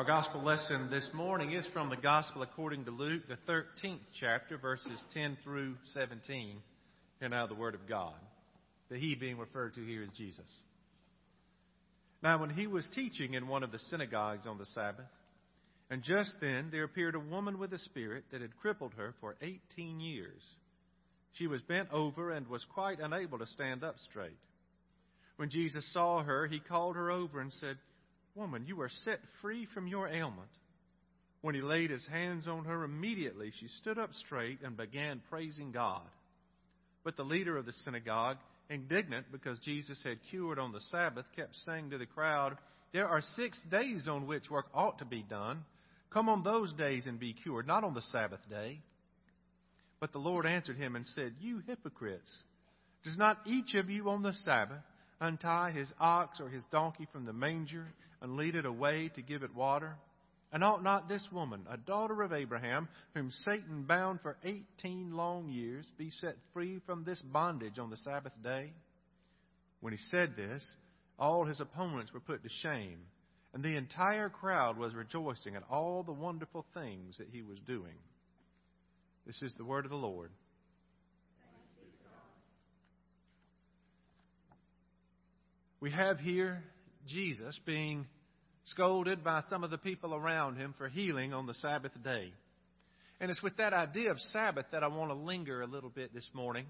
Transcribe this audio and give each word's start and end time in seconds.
Our 0.00 0.06
gospel 0.06 0.42
lesson 0.42 0.88
this 0.88 1.06
morning 1.12 1.52
is 1.52 1.66
from 1.74 1.90
the 1.90 1.96
Gospel 1.96 2.40
according 2.40 2.86
to 2.86 2.90
Luke, 2.90 3.24
the 3.28 3.36
13th 3.46 4.00
chapter, 4.18 4.56
verses 4.56 4.98
10 5.12 5.36
through 5.44 5.74
17. 5.92 6.56
And 7.20 7.32
now 7.32 7.46
the 7.46 7.54
Word 7.54 7.74
of 7.74 7.86
God. 7.86 8.14
The 8.88 8.96
He 8.96 9.14
being 9.14 9.36
referred 9.36 9.74
to 9.74 9.84
here 9.84 10.02
is 10.02 10.08
Jesus. 10.16 10.46
Now, 12.22 12.40
when 12.40 12.48
he 12.48 12.66
was 12.66 12.88
teaching 12.94 13.34
in 13.34 13.46
one 13.46 13.62
of 13.62 13.72
the 13.72 13.78
synagogues 13.90 14.46
on 14.46 14.56
the 14.56 14.64
Sabbath, 14.64 15.04
and 15.90 16.02
just 16.02 16.32
then 16.40 16.70
there 16.72 16.84
appeared 16.84 17.14
a 17.14 17.20
woman 17.20 17.58
with 17.58 17.70
a 17.74 17.78
spirit 17.80 18.24
that 18.32 18.40
had 18.40 18.56
crippled 18.56 18.94
her 18.96 19.12
for 19.20 19.36
18 19.42 20.00
years. 20.00 20.40
She 21.34 21.46
was 21.46 21.60
bent 21.60 21.92
over 21.92 22.30
and 22.30 22.48
was 22.48 22.64
quite 22.72 23.00
unable 23.00 23.38
to 23.38 23.46
stand 23.48 23.84
up 23.84 23.96
straight. 24.08 24.38
When 25.36 25.50
Jesus 25.50 25.84
saw 25.92 26.22
her, 26.22 26.46
he 26.46 26.58
called 26.58 26.96
her 26.96 27.10
over 27.10 27.42
and 27.42 27.52
said, 27.60 27.76
Woman, 28.34 28.64
you 28.66 28.80
are 28.80 28.90
set 29.04 29.18
free 29.40 29.66
from 29.74 29.86
your 29.86 30.08
ailment. 30.08 30.50
When 31.42 31.54
he 31.54 31.62
laid 31.62 31.90
his 31.90 32.06
hands 32.06 32.46
on 32.46 32.64
her, 32.64 32.84
immediately 32.84 33.52
she 33.58 33.68
stood 33.80 33.98
up 33.98 34.10
straight 34.26 34.58
and 34.62 34.76
began 34.76 35.22
praising 35.30 35.72
God. 35.72 36.02
But 37.02 37.16
the 37.16 37.24
leader 37.24 37.56
of 37.56 37.66
the 37.66 37.72
synagogue, 37.84 38.36
indignant 38.68 39.26
because 39.32 39.58
Jesus 39.60 40.00
had 40.04 40.18
cured 40.30 40.58
on 40.58 40.72
the 40.72 40.80
Sabbath, 40.90 41.24
kept 41.34 41.56
saying 41.64 41.90
to 41.90 41.98
the 41.98 42.06
crowd, 42.06 42.58
There 42.92 43.08
are 43.08 43.22
six 43.36 43.58
days 43.70 44.06
on 44.06 44.26
which 44.26 44.50
work 44.50 44.66
ought 44.74 44.98
to 44.98 45.04
be 45.06 45.22
done. 45.22 45.64
Come 46.10 46.28
on 46.28 46.42
those 46.42 46.72
days 46.74 47.06
and 47.06 47.18
be 47.18 47.32
cured, 47.32 47.66
not 47.66 47.84
on 47.84 47.94
the 47.94 48.02
Sabbath 48.02 48.40
day. 48.50 48.80
But 49.98 50.12
the 50.12 50.18
Lord 50.18 50.46
answered 50.46 50.76
him 50.76 50.94
and 50.94 51.06
said, 51.06 51.34
You 51.40 51.62
hypocrites, 51.66 52.30
does 53.04 53.16
not 53.16 53.38
each 53.46 53.74
of 53.74 53.88
you 53.88 54.10
on 54.10 54.22
the 54.22 54.34
Sabbath 54.44 54.82
untie 55.20 55.70
his 55.70 55.90
ox 55.98 56.40
or 56.40 56.48
his 56.48 56.64
donkey 56.70 57.06
from 57.12 57.24
the 57.24 57.32
manger 57.32 57.86
and 58.22 58.36
lead 58.36 58.54
it 58.54 58.66
away 58.66 59.10
to 59.14 59.22
give 59.22 59.42
it 59.42 59.54
water? 59.54 59.96
And 60.52 60.64
ought 60.64 60.82
not 60.82 61.08
this 61.08 61.26
woman, 61.30 61.64
a 61.70 61.76
daughter 61.76 62.22
of 62.22 62.32
Abraham, 62.32 62.88
whom 63.14 63.30
Satan 63.44 63.84
bound 63.84 64.20
for 64.20 64.36
eighteen 64.42 65.12
long 65.12 65.48
years, 65.48 65.86
be 65.96 66.10
set 66.20 66.36
free 66.52 66.80
from 66.86 67.04
this 67.04 67.20
bondage 67.20 67.78
on 67.78 67.90
the 67.90 67.96
Sabbath 67.98 68.32
day? 68.42 68.72
When 69.80 69.92
he 69.92 69.98
said 70.10 70.34
this, 70.36 70.68
all 71.18 71.44
his 71.44 71.60
opponents 71.60 72.12
were 72.12 72.20
put 72.20 72.42
to 72.42 72.48
shame, 72.62 72.98
and 73.54 73.62
the 73.62 73.76
entire 73.76 74.28
crowd 74.28 74.76
was 74.76 74.94
rejoicing 74.94 75.54
at 75.54 75.62
all 75.70 76.02
the 76.02 76.12
wonderful 76.12 76.66
things 76.74 77.16
that 77.18 77.28
he 77.30 77.42
was 77.42 77.58
doing. 77.66 77.94
This 79.26 79.40
is 79.42 79.54
the 79.56 79.64
word 79.64 79.84
of 79.84 79.90
the 79.90 79.96
Lord. 79.96 80.30
We 85.78 85.92
have 85.92 86.18
here 86.18 86.62
Jesus 87.06 87.58
being 87.64 88.06
scolded 88.66 89.24
by 89.24 89.40
some 89.48 89.64
of 89.64 89.70
the 89.70 89.78
people 89.78 90.14
around 90.14 90.56
him 90.56 90.74
for 90.78 90.88
healing 90.88 91.32
on 91.32 91.46
the 91.46 91.54
Sabbath 91.54 91.92
day. 92.02 92.32
And 93.20 93.30
it's 93.30 93.42
with 93.42 93.56
that 93.58 93.72
idea 93.72 94.10
of 94.10 94.18
Sabbath 94.32 94.66
that 94.72 94.82
I 94.82 94.88
want 94.88 95.10
to 95.10 95.14
linger 95.14 95.62
a 95.62 95.66
little 95.66 95.90
bit 95.90 96.14
this 96.14 96.28
morning 96.32 96.66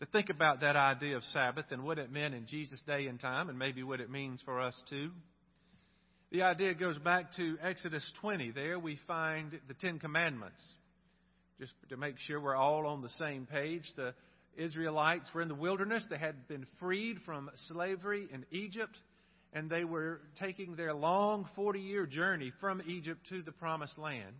to 0.00 0.06
think 0.06 0.30
about 0.30 0.60
that 0.60 0.74
idea 0.74 1.16
of 1.16 1.22
Sabbath 1.32 1.66
and 1.70 1.84
what 1.84 1.98
it 1.98 2.10
meant 2.10 2.34
in 2.34 2.46
Jesus' 2.46 2.80
day 2.86 3.06
and 3.06 3.20
time 3.20 3.48
and 3.48 3.58
maybe 3.58 3.82
what 3.82 4.00
it 4.00 4.10
means 4.10 4.40
for 4.44 4.60
us 4.60 4.74
too. 4.88 5.10
The 6.30 6.42
idea 6.42 6.72
goes 6.72 6.98
back 6.98 7.32
to 7.36 7.58
Exodus 7.62 8.10
20. 8.20 8.52
There 8.52 8.78
we 8.78 8.98
find 9.06 9.52
the 9.68 9.74
Ten 9.74 9.98
Commandments. 9.98 10.62
Just 11.60 11.74
to 11.90 11.96
make 11.96 12.18
sure 12.20 12.40
we're 12.40 12.56
all 12.56 12.86
on 12.86 13.02
the 13.02 13.10
same 13.10 13.46
page, 13.46 13.84
the 13.96 14.14
Israelites 14.56 15.30
were 15.34 15.42
in 15.42 15.48
the 15.48 15.54
wilderness. 15.54 16.04
They 16.08 16.16
had 16.16 16.48
been 16.48 16.66
freed 16.80 17.18
from 17.26 17.50
slavery 17.68 18.28
in 18.32 18.46
Egypt 18.50 18.96
and 19.52 19.68
they 19.68 19.84
were 19.84 20.20
taking 20.38 20.76
their 20.76 20.94
long 20.94 21.48
40 21.56 21.80
year 21.80 22.06
journey 22.06 22.52
from 22.60 22.82
Egypt 22.86 23.20
to 23.28 23.42
the 23.42 23.52
promised 23.52 23.98
land. 23.98 24.34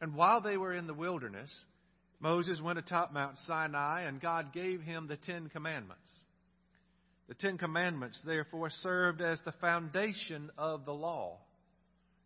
And 0.00 0.14
while 0.14 0.40
they 0.40 0.56
were 0.56 0.74
in 0.74 0.86
the 0.86 0.94
wilderness, 0.94 1.54
Moses 2.20 2.60
went 2.60 2.78
atop 2.78 3.12
Mount 3.12 3.36
Sinai 3.46 4.02
and 4.02 4.20
God 4.20 4.52
gave 4.52 4.80
him 4.80 5.06
the 5.06 5.16
Ten 5.16 5.48
Commandments. 5.48 6.08
The 7.28 7.34
Ten 7.34 7.58
Commandments, 7.58 8.20
therefore, 8.26 8.70
served 8.82 9.20
as 9.20 9.40
the 9.44 9.52
foundation 9.60 10.50
of 10.58 10.84
the 10.84 10.92
law. 10.92 11.38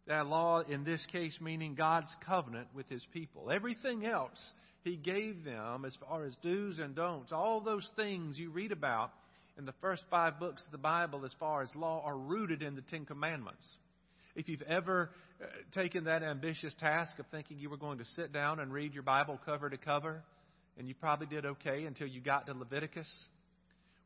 That 0.06 0.26
law, 0.26 0.60
in 0.60 0.84
this 0.84 1.04
case, 1.12 1.36
meaning 1.42 1.74
God's 1.74 2.14
covenant 2.26 2.68
with 2.74 2.88
His 2.88 3.04
people. 3.12 3.50
Everything 3.50 4.06
else 4.06 4.52
He 4.82 4.96
gave 4.96 5.44
them 5.44 5.84
as 5.84 5.94
far 5.96 6.24
as 6.24 6.34
do's 6.42 6.78
and 6.78 6.94
don'ts, 6.94 7.32
all 7.32 7.60
those 7.60 7.86
things 7.96 8.38
you 8.38 8.50
read 8.50 8.72
about 8.72 9.12
in 9.56 9.64
the 9.64 9.74
first 9.80 10.02
five 10.10 10.38
books 10.38 10.62
of 10.64 10.72
the 10.72 10.78
Bible, 10.78 11.24
as 11.24 11.34
far 11.38 11.62
as 11.62 11.70
law, 11.74 12.02
are 12.04 12.16
rooted 12.16 12.62
in 12.62 12.74
the 12.74 12.82
Ten 12.82 13.04
Commandments. 13.04 13.66
If 14.34 14.48
you've 14.48 14.62
ever 14.62 15.10
uh, 15.40 15.46
taken 15.72 16.04
that 16.04 16.22
ambitious 16.22 16.74
task 16.80 17.18
of 17.18 17.26
thinking 17.30 17.58
you 17.58 17.70
were 17.70 17.76
going 17.76 17.98
to 17.98 18.04
sit 18.04 18.32
down 18.32 18.58
and 18.58 18.72
read 18.72 18.94
your 18.94 19.04
Bible 19.04 19.38
cover 19.44 19.70
to 19.70 19.76
cover, 19.76 20.22
and 20.76 20.88
you 20.88 20.94
probably 20.94 21.28
did 21.28 21.46
okay 21.46 21.84
until 21.84 22.08
you 22.08 22.20
got 22.20 22.46
to 22.46 22.52
Leviticus, 22.52 23.08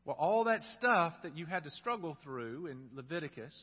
well, 0.05 0.15
all 0.19 0.43
that 0.45 0.61
stuff 0.77 1.13
that 1.23 1.35
you 1.35 1.45
had 1.45 1.63
to 1.63 1.71
struggle 1.71 2.15
through 2.23 2.67
in 2.67 2.89
Leviticus 2.93 3.53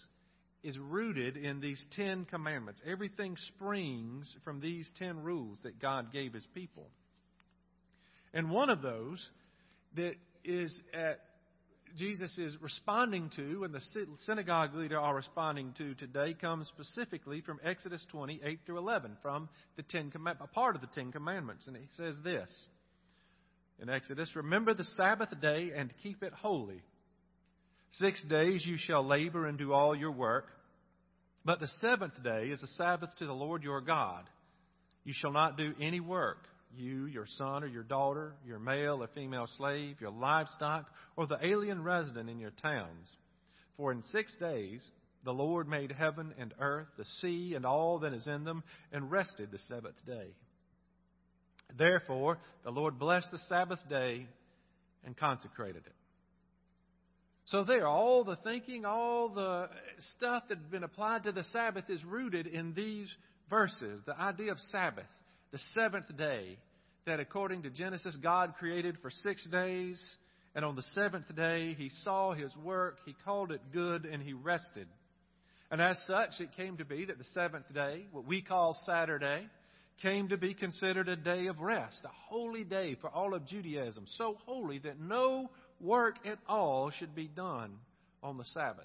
is 0.62 0.76
rooted 0.78 1.36
in 1.36 1.60
these 1.60 1.84
Ten 1.94 2.24
Commandments. 2.24 2.80
Everything 2.84 3.36
springs 3.54 4.34
from 4.44 4.60
these 4.60 4.90
ten 4.98 5.22
rules 5.22 5.58
that 5.62 5.80
God 5.80 6.12
gave 6.12 6.32
His 6.32 6.46
people. 6.54 6.88
And 8.34 8.50
one 8.50 8.70
of 8.70 8.82
those 8.82 9.24
that 9.94 10.14
is 10.44 10.82
at 10.92 11.20
Jesus 11.96 12.36
is 12.36 12.56
responding 12.60 13.30
to 13.36 13.64
and 13.64 13.74
the 13.74 13.80
synagogue 14.26 14.74
leader 14.74 15.00
are 15.00 15.14
responding 15.14 15.74
to 15.78 15.94
today 15.94 16.34
comes 16.34 16.68
specifically 16.68 17.40
from 17.40 17.58
Exodus 17.64 18.04
20, 18.10 18.40
8 18.44 18.60
through 18.66 18.78
11, 18.78 19.16
from 19.22 19.48
the 19.76 19.82
Ten 19.82 20.12
a 20.40 20.46
part 20.46 20.74
of 20.74 20.82
the 20.82 20.88
Ten 20.88 21.10
Commandments. 21.10 21.66
And 21.66 21.76
he 21.76 21.88
says 21.96 22.14
this 22.22 22.50
in 23.80 23.88
Exodus 23.88 24.30
Remember 24.34 24.74
the 24.74 24.84
Sabbath 24.96 25.30
day 25.40 25.70
and 25.74 25.92
keep 26.02 26.22
it 26.22 26.32
holy. 26.32 26.82
Six 27.92 28.22
days 28.28 28.64
you 28.66 28.76
shall 28.78 29.06
labor 29.06 29.46
and 29.46 29.56
do 29.56 29.72
all 29.72 29.96
your 29.96 30.12
work, 30.12 30.48
but 31.44 31.60
the 31.60 31.68
seventh 31.80 32.22
day 32.22 32.48
is 32.48 32.62
a 32.62 32.68
Sabbath 32.76 33.10
to 33.18 33.26
the 33.26 33.32
Lord 33.32 33.62
your 33.62 33.80
God. 33.80 34.24
You 35.04 35.14
shall 35.16 35.32
not 35.32 35.56
do 35.56 35.72
any 35.80 36.00
work 36.00 36.38
you, 36.74 37.06
your 37.06 37.26
son 37.38 37.62
or 37.64 37.66
your 37.66 37.82
daughter, 37.82 38.34
your 38.46 38.58
male 38.58 39.02
or 39.02 39.08
female 39.14 39.48
slave, 39.56 40.00
your 40.00 40.10
livestock, 40.10 40.86
or 41.16 41.26
the 41.26 41.38
alien 41.44 41.82
resident 41.82 42.28
in 42.28 42.38
your 42.38 42.52
towns. 42.62 43.16
For 43.76 43.92
in 43.92 44.02
six 44.12 44.34
days 44.40 44.88
the 45.24 45.32
Lord 45.32 45.68
made 45.68 45.92
heaven 45.92 46.34
and 46.38 46.54
earth, 46.60 46.88
the 46.96 47.04
sea, 47.20 47.54
and 47.54 47.66
all 47.66 47.98
that 48.00 48.12
is 48.12 48.26
in 48.26 48.44
them, 48.44 48.62
and 48.92 49.10
rested 49.10 49.50
the 49.50 49.58
seventh 49.68 50.04
day. 50.06 50.28
Therefore, 51.76 52.38
the 52.64 52.70
Lord 52.70 52.98
blessed 52.98 53.30
the 53.32 53.40
Sabbath 53.48 53.80
day 53.88 54.26
and 55.04 55.16
consecrated 55.16 55.82
it. 55.84 55.92
So, 57.46 57.62
there, 57.62 57.86
all 57.86 58.24
the 58.24 58.36
thinking, 58.36 58.84
all 58.84 59.28
the 59.28 59.68
stuff 60.16 60.44
that 60.48 60.58
had 60.58 60.70
been 60.70 60.82
applied 60.82 61.24
to 61.24 61.32
the 61.32 61.44
Sabbath 61.44 61.88
is 61.88 62.04
rooted 62.04 62.46
in 62.46 62.74
these 62.74 63.08
verses. 63.48 64.00
The 64.04 64.18
idea 64.18 64.50
of 64.50 64.58
Sabbath, 64.72 65.06
the 65.52 65.58
seventh 65.74 66.16
day, 66.16 66.58
that 67.06 67.20
according 67.20 67.62
to 67.62 67.70
Genesis, 67.70 68.16
God 68.22 68.54
created 68.58 68.98
for 69.00 69.10
six 69.10 69.46
days, 69.48 70.00
and 70.54 70.64
on 70.64 70.74
the 70.74 70.82
seventh 70.94 71.34
day 71.36 71.74
he 71.74 71.90
saw 72.02 72.32
his 72.32 72.54
work, 72.56 72.96
he 73.04 73.14
called 73.24 73.52
it 73.52 73.60
good, 73.72 74.04
and 74.04 74.22
he 74.22 74.32
rested. 74.32 74.88
And 75.70 75.80
as 75.80 75.98
such, 76.06 76.40
it 76.40 76.56
came 76.56 76.76
to 76.78 76.84
be 76.84 77.04
that 77.04 77.18
the 77.18 77.24
seventh 77.34 77.72
day, 77.72 78.06
what 78.12 78.26
we 78.26 78.42
call 78.42 78.78
Saturday, 78.86 79.48
came 80.02 80.28
to 80.28 80.36
be 80.36 80.54
considered 80.54 81.08
a 81.08 81.16
day 81.16 81.46
of 81.46 81.60
rest, 81.60 82.04
a 82.04 82.10
holy 82.28 82.64
day 82.64 82.96
for 83.00 83.08
all 83.08 83.34
of 83.34 83.46
Judaism, 83.46 84.04
so 84.16 84.36
holy 84.44 84.78
that 84.80 85.00
no 85.00 85.50
work 85.80 86.16
at 86.24 86.38
all 86.48 86.90
should 86.90 87.14
be 87.14 87.28
done 87.28 87.72
on 88.22 88.36
the 88.36 88.44
Sabbath. 88.44 88.84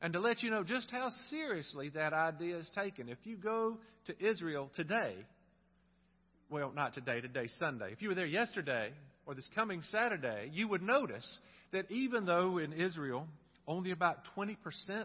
And 0.00 0.12
to 0.12 0.20
let 0.20 0.42
you 0.42 0.50
know 0.50 0.62
just 0.62 0.90
how 0.90 1.08
seriously 1.28 1.90
that 1.90 2.12
idea 2.12 2.58
is 2.58 2.70
taken, 2.74 3.08
if 3.08 3.18
you 3.24 3.36
go 3.36 3.78
to 4.06 4.24
Israel 4.24 4.70
today, 4.76 5.16
well, 6.50 6.72
not 6.74 6.94
today, 6.94 7.20
today, 7.20 7.48
Sunday. 7.58 7.92
If 7.92 8.00
you 8.00 8.08
were 8.08 8.14
there 8.14 8.26
yesterday 8.26 8.90
or 9.26 9.34
this 9.34 9.48
coming 9.54 9.82
Saturday, 9.90 10.50
you 10.52 10.68
would 10.68 10.82
notice 10.82 11.38
that 11.72 11.90
even 11.90 12.24
though 12.24 12.58
in 12.58 12.72
Israel 12.72 13.26
only 13.66 13.90
about 13.90 14.20
20% 14.36 14.56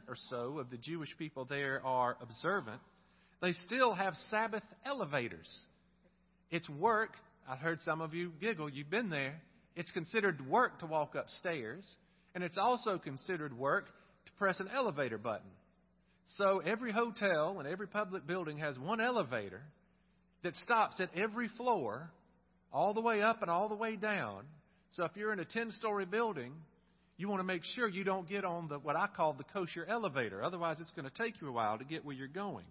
or 0.07 0.15
so 0.29 0.59
of 0.59 0.69
the 0.69 0.77
Jewish 0.77 1.09
people 1.17 1.43
there 1.43 1.81
are 1.85 2.15
observant, 2.21 2.79
they 3.41 3.51
still 3.65 3.93
have 3.93 4.13
Sabbath 4.29 4.63
elevators. 4.85 5.53
It's 6.49 6.69
work. 6.69 7.11
I 7.47 7.57
heard 7.57 7.81
some 7.81 7.99
of 7.99 8.13
you 8.13 8.31
giggle. 8.39 8.69
You've 8.69 8.89
been 8.89 9.09
there. 9.09 9.41
It's 9.75 9.91
considered 9.91 10.47
work 10.47 10.79
to 10.79 10.85
walk 10.85 11.15
upstairs, 11.15 11.85
and 12.35 12.43
it's 12.43 12.57
also 12.57 12.97
considered 12.97 13.57
work 13.57 13.87
to 13.87 14.31
press 14.37 14.61
an 14.61 14.69
elevator 14.73 15.17
button. 15.17 15.49
So 16.37 16.61
every 16.65 16.93
hotel 16.93 17.57
and 17.59 17.67
every 17.67 17.87
public 17.87 18.25
building 18.25 18.59
has 18.59 18.79
one 18.79 19.01
elevator 19.01 19.61
that 20.43 20.55
stops 20.57 20.99
at 20.99 21.09
every 21.15 21.47
floor, 21.57 22.11
all 22.71 22.93
the 22.93 23.01
way 23.01 23.21
up 23.21 23.41
and 23.41 23.49
all 23.49 23.69
the 23.69 23.75
way 23.75 23.95
down. 23.95 24.43
So 24.91 25.05
if 25.05 25.11
you're 25.15 25.33
in 25.33 25.39
a 25.39 25.45
10 25.45 25.71
story 25.71 26.05
building 26.05 26.53
You 27.17 27.29
want 27.29 27.39
to 27.39 27.43
make 27.43 27.63
sure 27.75 27.87
you 27.87 28.03
don't 28.03 28.27
get 28.27 28.43
on 28.43 28.67
the 28.67 28.79
what 28.79 28.95
I 28.95 29.07
call 29.15 29.33
the 29.33 29.43
kosher 29.43 29.85
elevator. 29.85 30.43
Otherwise, 30.43 30.77
it's 30.81 30.91
going 30.91 31.09
to 31.09 31.23
take 31.23 31.39
you 31.41 31.47
a 31.47 31.51
while 31.51 31.77
to 31.77 31.85
get 31.85 32.03
where 32.03 32.15
you're 32.15 32.27
going. 32.27 32.65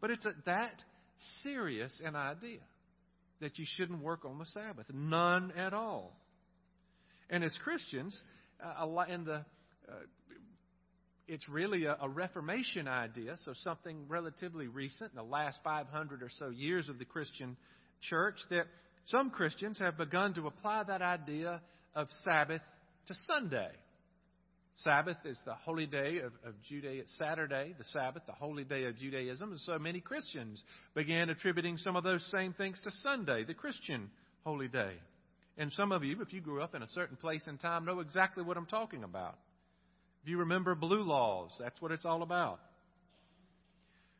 But 0.00 0.10
it's 0.10 0.24
a, 0.24 0.32
that 0.44 0.82
serious 1.42 2.00
an 2.04 2.16
idea 2.16 2.58
that 3.40 3.58
you 3.58 3.64
shouldn't 3.76 4.02
work 4.02 4.24
on 4.24 4.38
the 4.38 4.46
Sabbath. 4.46 4.86
None 4.92 5.52
at 5.56 5.72
all. 5.72 6.16
And 7.30 7.44
as 7.44 7.56
Christians, 7.62 8.20
uh, 8.62 9.04
in 9.08 9.24
the 9.24 9.34
uh, 9.34 9.92
it's 11.28 11.48
really 11.48 11.84
a, 11.84 11.96
a, 12.00 12.08
Reformation 12.08 12.86
idea, 12.86 13.36
so 13.44 13.52
something 13.62 14.04
relatively 14.08 14.68
recent 14.68 15.10
in 15.10 15.16
the 15.16 15.22
last 15.22 15.58
500 15.64 16.22
or 16.22 16.30
so 16.38 16.50
years 16.50 16.88
of 16.88 16.98
the 16.98 17.04
Christian 17.04 17.56
church, 18.08 18.36
that 18.50 18.66
some 19.06 19.30
Christians 19.30 19.78
have 19.78 19.96
begun 19.96 20.34
to 20.34 20.46
apply 20.46 20.84
that 20.84 21.02
idea 21.02 21.60
of 21.94 22.08
Sabbath 22.24 22.62
to 23.08 23.14
Sunday. 23.26 23.70
Sabbath 24.76 25.16
is 25.24 25.40
the 25.46 25.54
holy 25.54 25.86
day 25.86 26.18
of, 26.18 26.32
of 26.44 26.54
Judaism, 26.68 27.06
Saturday, 27.18 27.74
the 27.78 27.84
Sabbath, 27.84 28.22
the 28.26 28.32
holy 28.32 28.64
day 28.64 28.84
of 28.84 28.96
Judaism. 28.96 29.50
And 29.50 29.60
so 29.60 29.78
many 29.78 30.00
Christians 30.00 30.62
began 30.94 31.30
attributing 31.30 31.78
some 31.78 31.96
of 31.96 32.04
those 32.04 32.26
same 32.30 32.52
things 32.52 32.78
to 32.84 32.90
Sunday, 33.02 33.44
the 33.44 33.54
Christian 33.54 34.10
holy 34.44 34.68
day. 34.68 34.92
And 35.56 35.72
some 35.72 35.92
of 35.92 36.04
you, 36.04 36.20
if 36.20 36.34
you 36.34 36.42
grew 36.42 36.60
up 36.60 36.74
in 36.74 36.82
a 36.82 36.88
certain 36.88 37.16
place 37.16 37.46
and 37.46 37.58
time, 37.58 37.86
know 37.86 38.00
exactly 38.00 38.44
what 38.44 38.58
I'm 38.58 38.66
talking 38.66 39.02
about. 39.02 39.38
If 40.26 40.30
you 40.30 40.38
remember 40.38 40.74
blue 40.74 41.02
laws, 41.02 41.56
that's 41.60 41.80
what 41.80 41.92
it's 41.92 42.04
all 42.04 42.24
about. 42.24 42.58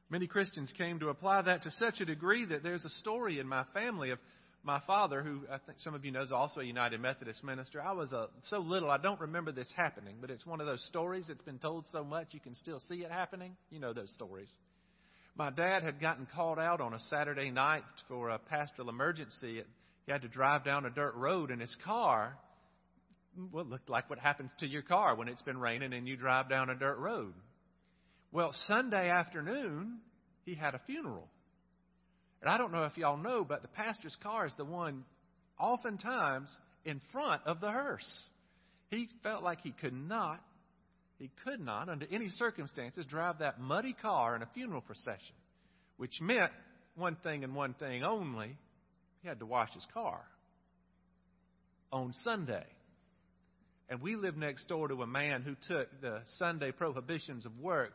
Many 0.08 0.29
Christians 0.29 0.73
came 0.79 1.00
to 1.00 1.08
apply 1.08 1.43
that 1.43 1.62
to 1.64 1.70
such 1.73 2.00
a 2.00 2.05
degree 2.05 2.44
that 2.44 2.62
there's 2.62 2.85
a 2.85 2.91
story 2.91 3.41
in 3.41 3.49
my 3.49 3.64
family 3.75 4.11
of 4.11 4.20
my 4.62 4.81
father, 4.87 5.25
who 5.25 5.41
I 5.50 5.58
think 5.58 5.81
some 5.81 5.94
of 5.94 6.05
you 6.05 6.12
know 6.12 6.23
is 6.23 6.31
also 6.31 6.61
a 6.61 6.64
United 6.64 7.00
Methodist 7.00 7.43
minister, 7.43 7.82
I 7.82 7.91
was 7.91 8.12
uh, 8.12 8.29
so 8.50 8.58
little 8.58 8.88
I 8.88 8.99
don't 8.99 9.19
remember 9.19 9.50
this 9.50 9.69
happening, 9.75 10.19
but 10.20 10.31
it's 10.31 10.47
one 10.47 10.61
of 10.61 10.69
those 10.69 10.85
stories 10.87 11.25
that's 11.26 11.43
been 11.43 11.58
told 11.58 11.87
so 11.91 12.05
much 12.05 12.29
you 12.31 12.38
can 12.38 12.55
still 12.55 12.79
see 12.88 13.02
it 13.02 13.11
happening. 13.11 13.56
You 13.70 13.81
know 13.81 13.93
those 13.93 14.14
stories. 14.14 14.49
My 15.37 15.50
dad 15.50 15.82
had 15.82 16.00
gotten 16.00 16.29
called 16.32 16.61
out 16.61 16.81
on 16.81 16.94
a 16.94 17.00
Saturday 17.11 17.50
night 17.50 17.82
for 18.06 18.29
a 18.31 18.38
pastoral 18.38 18.91
emergency. 18.91 19.64
He 20.06 20.12
had 20.12 20.23
to 20.23 20.29
drive 20.29 20.64
down 20.64 20.87
a 20.87 20.91
dirt 20.91 21.17
road 21.17 21.50
in 21.50 21.59
his 21.59 21.76
car. 21.85 22.37
Well, 23.53 23.65
it 23.65 23.71
looked 23.71 23.91
like 23.91 24.09
what 24.09 24.19
happens 24.19 24.50
to 24.61 24.67
your 24.67 24.83
car 24.83 25.15
when 25.15 25.29
it's 25.29 25.43
been 25.43 25.59
raining 25.59 25.93
and 25.93 26.09
you 26.09 26.17
drive 26.17 26.49
down 26.49 26.71
a 26.71 26.75
dirt 26.75 26.99
road. 26.99 27.35
Well, 28.33 28.55
Sunday 28.67 29.11
afternoon, 29.11 29.99
he 30.44 30.55
had 30.55 30.75
a 30.75 30.81
funeral. 30.87 31.29
And 32.41 32.50
I 32.50 32.59
don't 32.59 32.73
know 32.73 32.85
if 32.85 32.97
y'all 32.97 33.17
know, 33.17 33.44
but 33.44 33.62
the 33.62 33.69
pastor's 33.69 34.17
car 34.23 34.47
is 34.47 34.55
the 34.56 34.65
one 34.65 35.05
oftentimes 35.59 36.49
in 36.85 37.00
front 37.12 37.43
of 37.47 37.61
the 37.61 37.71
hearse. 37.71 38.21
He 38.91 39.09
felt 39.23 39.43
like 39.43 39.61
he 39.62 39.73
could 39.73 39.94
not, 39.94 40.41
he 41.19 41.31
could 41.44 41.61
not, 41.61 41.88
under 41.88 42.06
any 42.11 42.29
circumstances, 42.29 43.05
drive 43.06 43.38
that 43.38 43.61
muddy 43.61 43.94
car 44.00 44.37
in 44.37 44.43
a 44.43 44.49
funeral 44.55 44.81
procession, 44.81 45.35
which 45.97 46.21
meant 46.21 46.53
one 46.94 47.17
thing 47.23 47.43
and 47.43 47.55
one 47.55 47.75
thing 47.75 48.03
only 48.03 48.56
he 49.23 49.29
had 49.29 49.41
to 49.41 49.47
wash 49.47 49.73
his 49.75 49.87
car 49.93 50.21
on 51.91 52.12
Sunday. 52.23 52.65
And 53.88 54.00
we 54.00 54.17
lived 54.17 54.37
next 54.37 54.67
door 54.69 54.88
to 54.88 55.03
a 55.03 55.06
man 55.06 55.43
who 55.43 55.55
took 55.69 55.88
the 56.00 56.21
Sunday 56.38 56.73
prohibitions 56.73 57.47
of 57.47 57.59
work 57.61 57.93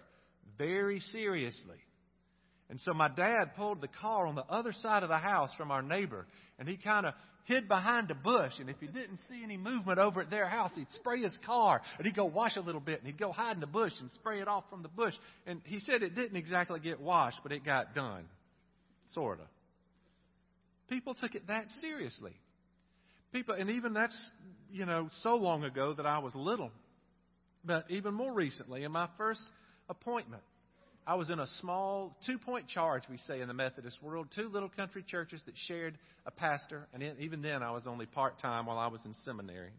very 0.58 1.00
seriously. 1.00 1.78
And 2.70 2.80
so 2.80 2.94
my 2.94 3.10
dad 3.10 3.56
pulled 3.58 3.82
the 3.82 3.90
car 3.90 4.26
on 4.26 4.36
the 4.36 4.46
other 4.46 4.72
side 4.72 5.04
of 5.04 5.10
the 5.10 5.18
house 5.18 5.52
from 5.58 5.72
our 5.72 5.82
neighbor, 5.82 6.26
and 6.58 6.70
he 6.70 6.78
kind 6.78 7.06
of 7.06 7.14
hid 7.44 7.68
behind 7.68 8.10
a 8.12 8.16
bush. 8.16 8.54
And 8.60 8.70
if 8.70 8.78
he 8.80 8.88
didn't 8.88 9.20
see 9.30 9.44
any 9.44 9.58
movement 9.58 10.00
over 10.00 10.22
at 10.22 10.30
their 10.30 10.48
house, 10.48 10.72
he'd 10.76 10.90
spray 10.94 11.22
his 11.22 11.38
car, 11.46 11.82
and 11.98 12.08
he'd 12.08 12.16
go 12.16 12.26
wash 12.26 12.56
a 12.56 12.62
little 12.62 12.80
bit, 12.80 13.00
and 13.00 13.08
he'd 13.08 13.20
go 13.20 13.34
hide 13.34 13.56
in 13.56 13.60
the 13.60 13.68
bush 13.68 13.92
and 14.00 14.10
spray 14.12 14.40
it 14.40 14.48
off 14.48 14.64
from 14.70 14.84
the 14.84 14.90
bush. 14.90 15.14
And 15.46 15.62
he 15.66 15.82
said 15.82 16.02
it 16.02 16.16
didn't 16.16 16.38
exactly 16.38 16.80
get 16.80 17.02
washed, 17.02 17.40
but 17.44 17.52
it 17.52 17.66
got 17.66 17.94
done, 17.94 18.24
sort 19.14 19.42
of. 19.42 19.48
People 20.88 21.14
took 21.14 21.36
it 21.36 21.48
that 21.48 21.66
seriously. 21.82 22.34
People, 23.32 23.56
and 23.56 23.70
even 23.70 23.94
that's 23.94 24.18
you 24.72 24.86
know 24.86 25.10
so 25.22 25.36
long 25.36 25.64
ago 25.64 25.94
that 25.94 26.06
I 26.06 26.20
was 26.20 26.36
little, 26.36 26.72
but 27.64 27.90
even 27.90 28.14
more 28.14 28.34
recently, 28.34 28.84
in 28.84 28.92
my 28.92 29.08
first 29.18 29.44
appointment 29.90 30.44
I 31.06 31.16
was 31.16 31.30
in 31.30 31.40
a 31.40 31.48
small 31.60 32.16
two 32.26 32.38
point 32.38 32.68
charge, 32.68 33.04
we 33.10 33.18
say 33.18 33.42
in 33.42 33.48
the 33.48 33.54
Methodist 33.54 34.02
world, 34.04 34.28
two 34.36 34.50
little 34.50 34.70
country 34.70 35.04
churches 35.06 35.42
that 35.46 35.56
shared 35.68 35.98
a 36.26 36.32
pastor, 36.32 36.88
and 36.94 37.04
even 37.20 37.42
then 37.42 37.64
I 37.64 37.72
was 37.72 37.88
only 37.88 38.06
part 38.06 38.40
time 38.40 38.68
while 38.68 38.78
I 38.78 38.88
was 38.88 39.02
in 39.04 39.16
seminary. 39.26 39.72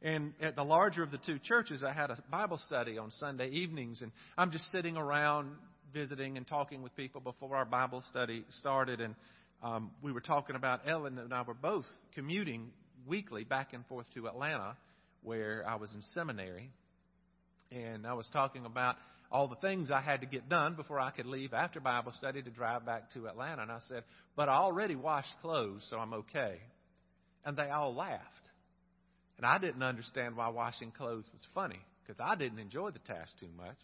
And 0.00 0.32
at 0.40 0.56
the 0.56 0.62
larger 0.62 1.02
of 1.02 1.10
the 1.10 1.18
two 1.18 1.38
churches, 1.38 1.82
I 1.82 1.92
had 1.92 2.10
a 2.10 2.16
Bible 2.30 2.58
study 2.66 2.98
on 2.98 3.10
Sunday 3.10 3.50
evenings, 3.50 4.00
and 4.00 4.10
I'm 4.38 4.50
just 4.50 4.70
sitting 4.70 4.96
around 4.96 5.50
visiting 5.92 6.36
and 6.36 6.46
talking 6.46 6.82
with 6.82 6.94
people 6.96 7.20
before 7.20 7.56
our 7.56 7.64
Bible 7.64 8.02
study 8.08 8.44
started. 8.58 9.00
And 9.00 9.16
um, 9.62 9.90
we 10.02 10.12
were 10.12 10.20
talking 10.20 10.56
about 10.56 10.88
Ellen 10.88 11.18
and 11.18 11.34
I 11.34 11.42
were 11.42 11.54
both 11.54 11.86
commuting 12.14 12.70
weekly 13.06 13.44
back 13.44 13.72
and 13.72 13.84
forth 13.86 14.06
to 14.14 14.28
Atlanta, 14.28 14.76
where 15.22 15.64
I 15.66 15.76
was 15.76 15.92
in 15.94 16.02
seminary. 16.12 16.70
And 17.72 18.06
I 18.06 18.14
was 18.14 18.28
talking 18.32 18.64
about 18.64 18.96
all 19.30 19.48
the 19.48 19.56
things 19.56 19.90
I 19.90 20.00
had 20.00 20.20
to 20.20 20.26
get 20.26 20.48
done 20.48 20.74
before 20.74 21.00
I 21.00 21.10
could 21.10 21.26
leave 21.26 21.52
after 21.52 21.80
Bible 21.80 22.12
study 22.16 22.40
to 22.42 22.50
drive 22.50 22.86
back 22.86 23.10
to 23.12 23.28
Atlanta. 23.28 23.62
And 23.62 23.72
I 23.72 23.80
said, 23.88 24.04
But 24.36 24.48
I 24.48 24.54
already 24.54 24.96
washed 24.96 25.32
clothes, 25.42 25.86
so 25.90 25.98
I'm 25.98 26.14
okay. 26.14 26.58
And 27.44 27.56
they 27.56 27.68
all 27.68 27.94
laughed. 27.94 28.22
And 29.36 29.46
I 29.46 29.58
didn't 29.58 29.82
understand 29.82 30.36
why 30.36 30.48
washing 30.48 30.92
clothes 30.92 31.26
was 31.32 31.42
funny 31.54 31.80
because 32.06 32.20
I 32.24 32.36
didn't 32.36 32.58
enjoy 32.58 32.90
the 32.90 32.98
task 33.00 33.32
too 33.38 33.50
much. 33.56 33.76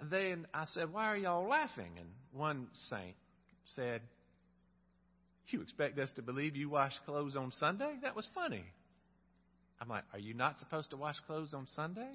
And 0.00 0.10
then 0.10 0.46
I 0.52 0.64
said, 0.74 0.92
Why 0.92 1.06
are 1.06 1.16
y'all 1.16 1.48
laughing? 1.48 1.92
And 1.98 2.08
one 2.32 2.68
saint 2.90 3.16
said, 3.76 4.02
You 5.48 5.62
expect 5.62 5.98
us 5.98 6.10
to 6.16 6.22
believe 6.22 6.56
you 6.56 6.70
wash 6.70 6.92
clothes 7.04 7.36
on 7.36 7.52
Sunday? 7.52 7.96
That 8.02 8.16
was 8.16 8.26
funny. 8.34 8.64
I'm 9.80 9.88
like, 9.88 10.04
Are 10.12 10.18
you 10.18 10.34
not 10.34 10.58
supposed 10.58 10.90
to 10.90 10.96
wash 10.96 11.16
clothes 11.26 11.54
on 11.54 11.66
Sunday? 11.74 12.10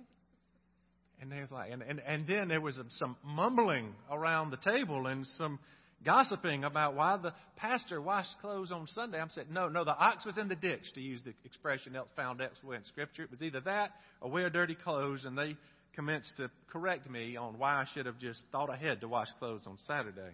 And 1.22 1.32
they 1.32 1.40
was 1.40 1.52
like, 1.52 1.72
and, 1.72 1.82
and, 1.82 2.02
and 2.06 2.28
then 2.28 2.50
there 2.50 2.62
was 2.62 2.78
some 2.90 3.16
mumbling 3.24 3.94
around 4.12 4.52
the 4.52 4.58
table 4.58 5.08
and 5.08 5.26
some 5.38 5.60
gossiping 6.04 6.64
about 6.64 6.96
why 6.96 7.18
the 7.18 7.34
pastor 7.56 8.02
washed 8.02 8.36
clothes 8.42 8.72
on 8.72 8.86
Sunday. 8.88 9.20
I'm 9.20 9.30
said, 9.30 9.50
no, 9.50 9.70
no, 9.70 9.84
the 9.84 9.96
ox 9.96 10.26
was 10.26 10.38
in 10.38 10.48
the 10.50 10.56
ditch, 10.56 10.84
to 10.94 11.02
use 11.02 11.22
the 11.24 11.34
expression 11.46 11.96
else 11.96 12.10
found 12.16 12.42
elsewhere 12.42 12.78
in 12.78 12.84
Scripture. 12.84 13.24
It 13.24 13.32
was 13.32 13.42
either 13.42 13.62
that 13.62 13.92
or 14.22 14.30
wear 14.30 14.50
dirty 14.50 14.76
clothes, 14.76 15.26
and 15.26 15.38
they 15.38 15.56
commenced 15.96 16.36
to 16.38 16.52
correct 16.70 17.10
me 17.10 17.38
on 17.38 17.58
why 17.58 17.72
I 17.72 17.86
should 17.94 18.06
have 18.06 18.20
just 18.20 18.44
thought 18.52 18.72
ahead 18.72 19.02
to 19.02 19.08
wash 19.08 19.30
clothes 19.40 19.64
on 19.66 19.78
Saturday. 19.88 20.34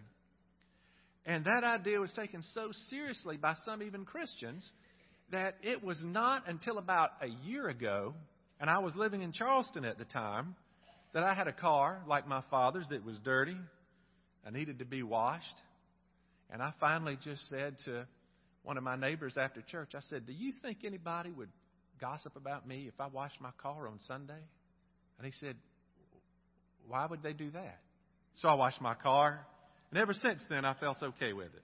And 1.26 1.46
that 1.46 1.64
idea 1.64 2.00
was 2.00 2.12
taken 2.14 2.42
so 2.42 2.70
seriously 2.90 3.38
by 3.38 3.56
some 3.66 3.84
even 3.84 4.06
Christians 4.06 4.68
that 5.32 5.56
it 5.62 5.84
was 5.84 6.02
not 6.04 6.48
until 6.48 6.78
about 6.78 7.12
a 7.22 7.28
year 7.48 7.70
ago, 7.70 8.14
and 8.60 8.70
I 8.70 8.80
was 8.80 8.96
living 8.96 9.22
in 9.22 9.32
Charleston 9.32 9.86
at 9.86 9.98
the 9.98 10.06
time, 10.06 10.56
that 11.14 11.24
I 11.24 11.34
had 11.34 11.48
a 11.48 11.54
car 11.54 12.02
like 12.08 12.28
my 12.28 12.42
father's 12.50 12.88
that 12.90 13.06
was 13.06 13.18
dirty. 13.24 13.58
I 14.46 14.50
needed 14.50 14.80
to 14.80 14.86
be 14.86 15.04
washed. 15.04 15.62
And 16.50 16.62
I 16.62 16.74
finally 16.80 17.18
just 17.24 17.48
said 17.50 17.78
to 17.86 18.06
one 18.64 18.78
of 18.78 18.84
my 18.84 18.96
neighbors 18.96 19.38
after 19.38 19.62
church, 19.62 19.92
I 19.96 20.02
said, 20.10 20.26
Do 20.26 20.34
you 20.34 20.54
think 20.62 20.80
anybody 20.84 21.32
would 21.32 21.50
gossip 22.00 22.36
about 22.36 22.68
me 22.68 22.86
if 22.88 23.00
I 23.00 23.08
washed 23.08 23.40
my 23.40 23.52
car 23.62 23.88
on 23.88 24.00
Sunday? 24.08 24.42
And 25.18 25.26
he 25.26 25.34
said, 25.40 25.56
Why 26.88 27.06
would 27.06 27.24
they 27.24 27.34
do 27.34 27.52
that? 27.52 27.80
So 28.36 28.50
I 28.50 28.54
washed 28.54 28.82
my 28.82 28.96
car. 28.96 29.46
And 29.92 30.00
ever 30.00 30.14
since 30.14 30.42
then, 30.50 30.66
I 30.66 30.74
felt 30.74 31.04
okay 31.04 31.34
with 31.34 31.54
it. 31.54 31.64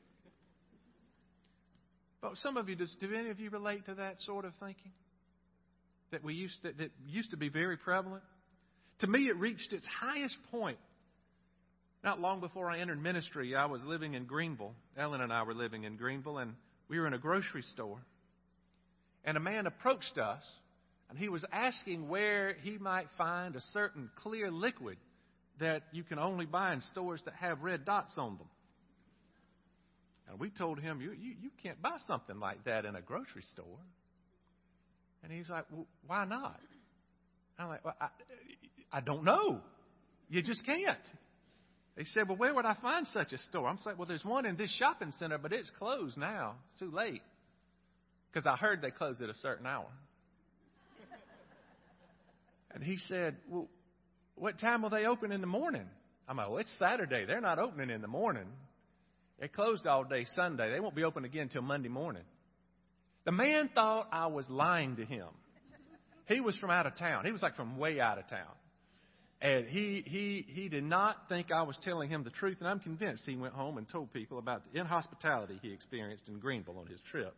But 2.22 2.36
some 2.38 2.58
of 2.58 2.68
you, 2.68 2.76
does, 2.76 2.94
do 3.00 3.14
any 3.14 3.30
of 3.30 3.40
you 3.40 3.50
relate 3.50 3.86
to 3.86 3.96
that 3.96 4.20
sort 4.22 4.44
of 4.44 4.54
thinking? 4.60 4.92
That 6.12 6.24
we 6.24 6.34
used 6.34 6.62
to, 6.64 6.74
that 6.74 6.92
used 7.06 7.32
to 7.32 7.38
be 7.38 7.50
very 7.50 7.78
prevalent? 7.78 8.24
To 9.00 9.08
me, 9.08 9.28
it 9.28 9.38
reached 9.38 9.72
its 9.72 9.88
highest 10.00 10.38
point 10.52 10.78
not 12.04 12.20
long 12.20 12.40
before 12.40 12.70
I 12.70 12.80
entered 12.80 13.02
ministry. 13.02 13.56
I 13.56 13.66
was 13.66 13.84
living 13.84 14.14
in 14.14 14.26
Greenville. 14.26 14.74
Ellen 14.98 15.22
and 15.22 15.32
I 15.32 15.44
were 15.44 15.54
living 15.54 15.84
in 15.84 15.98
Greenville, 15.98 16.38
and 16.38 16.54
we 16.90 17.00
were 17.00 17.08
in 17.08 17.14
a 17.14 17.18
grocery 17.18 17.64
store. 17.74 18.00
And 19.26 19.36
a 19.36 19.42
man 19.42 19.68
approached 19.68 20.18
us, 20.18 20.42
and 21.10 21.18
he 21.18 21.28
was 21.28 21.44
asking 21.52 22.08
where 22.08 22.56
he 22.62 22.78
might 22.78 23.08
find 23.18 23.56
a 23.56 23.62
certain 23.74 24.10
clear 24.18 24.52
liquid 24.52 24.98
that 25.60 25.84
you 25.92 26.04
can 26.04 26.20
only 26.20 26.46
buy 26.46 26.74
in 26.74 26.82
stores 26.82 27.22
that 27.26 27.34
have 27.36 27.62
red 27.62 27.86
dots 27.86 28.14
on 28.18 28.38
them. 28.38 28.48
And 30.30 30.40
we 30.40 30.50
told 30.50 30.80
him, 30.80 31.02
you, 31.02 31.12
you, 31.12 31.36
you 31.42 31.50
can't 31.64 31.82
buy 31.82 31.98
something 32.06 32.40
like 32.40 32.64
that 32.66 32.86
in 32.86 32.96
a 32.96 33.02
grocery 33.02 33.44
store. 33.54 33.80
And 35.24 35.32
he's 35.32 35.50
like, 35.50 35.66
well, 35.72 35.88
why 36.06 36.26
not? 36.26 36.60
I'm 37.58 37.70
like, 37.70 37.84
well, 37.84 37.96
I, 38.00 38.08
I 38.92 39.02
don't 39.02 39.24
know. 39.24 39.62
You 40.30 40.42
just 40.42 40.66
can't. 40.66 40.98
He 41.98 42.06
said, 42.06 42.28
Well, 42.28 42.38
where 42.38 42.54
would 42.54 42.66
I 42.66 42.76
find 42.82 43.08
such 43.08 43.34
a 43.34 43.38
store? 43.40 43.68
I'm 43.68 43.80
like, 43.86 43.98
Well, 43.98 44.08
there's 44.08 44.24
one 44.24 44.46
in 44.46 44.56
this 44.56 44.72
shopping 44.78 45.12
center, 45.18 45.38
but 45.38 45.52
it's 45.52 45.72
closed 45.80 46.18
now. 46.18 46.56
It's 46.68 46.80
too 46.80 46.92
late. 46.92 47.24
Because 48.32 48.46
I 48.46 48.56
heard 48.56 48.82
they 48.82 48.92
close 48.92 49.20
at 49.22 49.30
a 49.30 49.34
certain 49.36 49.66
hour. 49.66 49.88
And 52.72 52.84
he 52.84 52.98
said, 52.98 53.38
Well, 53.50 53.68
what 54.38 54.60
time 54.60 54.82
will 54.82 54.90
they 54.90 55.06
open 55.06 55.32
in 55.32 55.42
the 55.42 55.48
morning? 55.48 55.86
I'm 56.28 56.38
like, 56.38 56.50
Well, 56.50 56.58
it's 56.60 56.78
Saturday. 56.78 57.26
They're 57.26 57.42
not 57.42 57.60
opening 57.60 57.90
in 57.90 58.02
the 58.02 58.08
morning. 58.08 58.48
They're 59.40 59.48
closed 59.48 59.86
all 59.86 60.04
day 60.04 60.26
Sunday. 60.36 60.72
They 60.72 60.80
won't 60.80 60.96
be 60.96 61.04
open 61.04 61.26
again 61.26 61.44
until 61.44 61.62
Monday 61.62 61.90
morning. 61.90 62.24
The 63.26 63.32
man 63.32 63.70
thought 63.74 64.08
I 64.12 64.28
was 64.28 64.50
lying 64.50 64.96
to 64.96 65.06
him. 65.06 65.28
He 66.28 66.42
was 66.42 66.58
from 66.58 66.72
out 66.72 66.86
of 66.86 66.98
town. 66.98 67.26
He 67.26 67.32
was 67.32 67.42
like 67.42 67.56
from 67.56 67.78
way 67.78 68.00
out 68.00 68.18
of 68.18 68.28
town. 68.28 68.52
And 69.40 69.68
he, 69.68 70.04
he, 70.06 70.46
he 70.48 70.68
did 70.68 70.84
not 70.84 71.30
think 71.30 71.52
I 71.52 71.62
was 71.62 71.78
telling 71.84 72.10
him 72.10 72.24
the 72.24 72.32
truth, 72.32 72.58
and 72.60 72.68
I'm 72.68 72.80
convinced 72.80 73.24
he 73.26 73.36
went 73.36 73.54
home 73.54 73.78
and 73.78 73.88
told 73.88 74.12
people 74.12 74.40
about 74.40 74.64
the 74.74 74.80
inhospitality 74.80 75.60
he 75.62 75.72
experienced 75.72 76.28
in 76.28 76.40
Greenville 76.40 76.80
on 76.80 76.88
his 76.88 77.00
trip. 77.12 77.36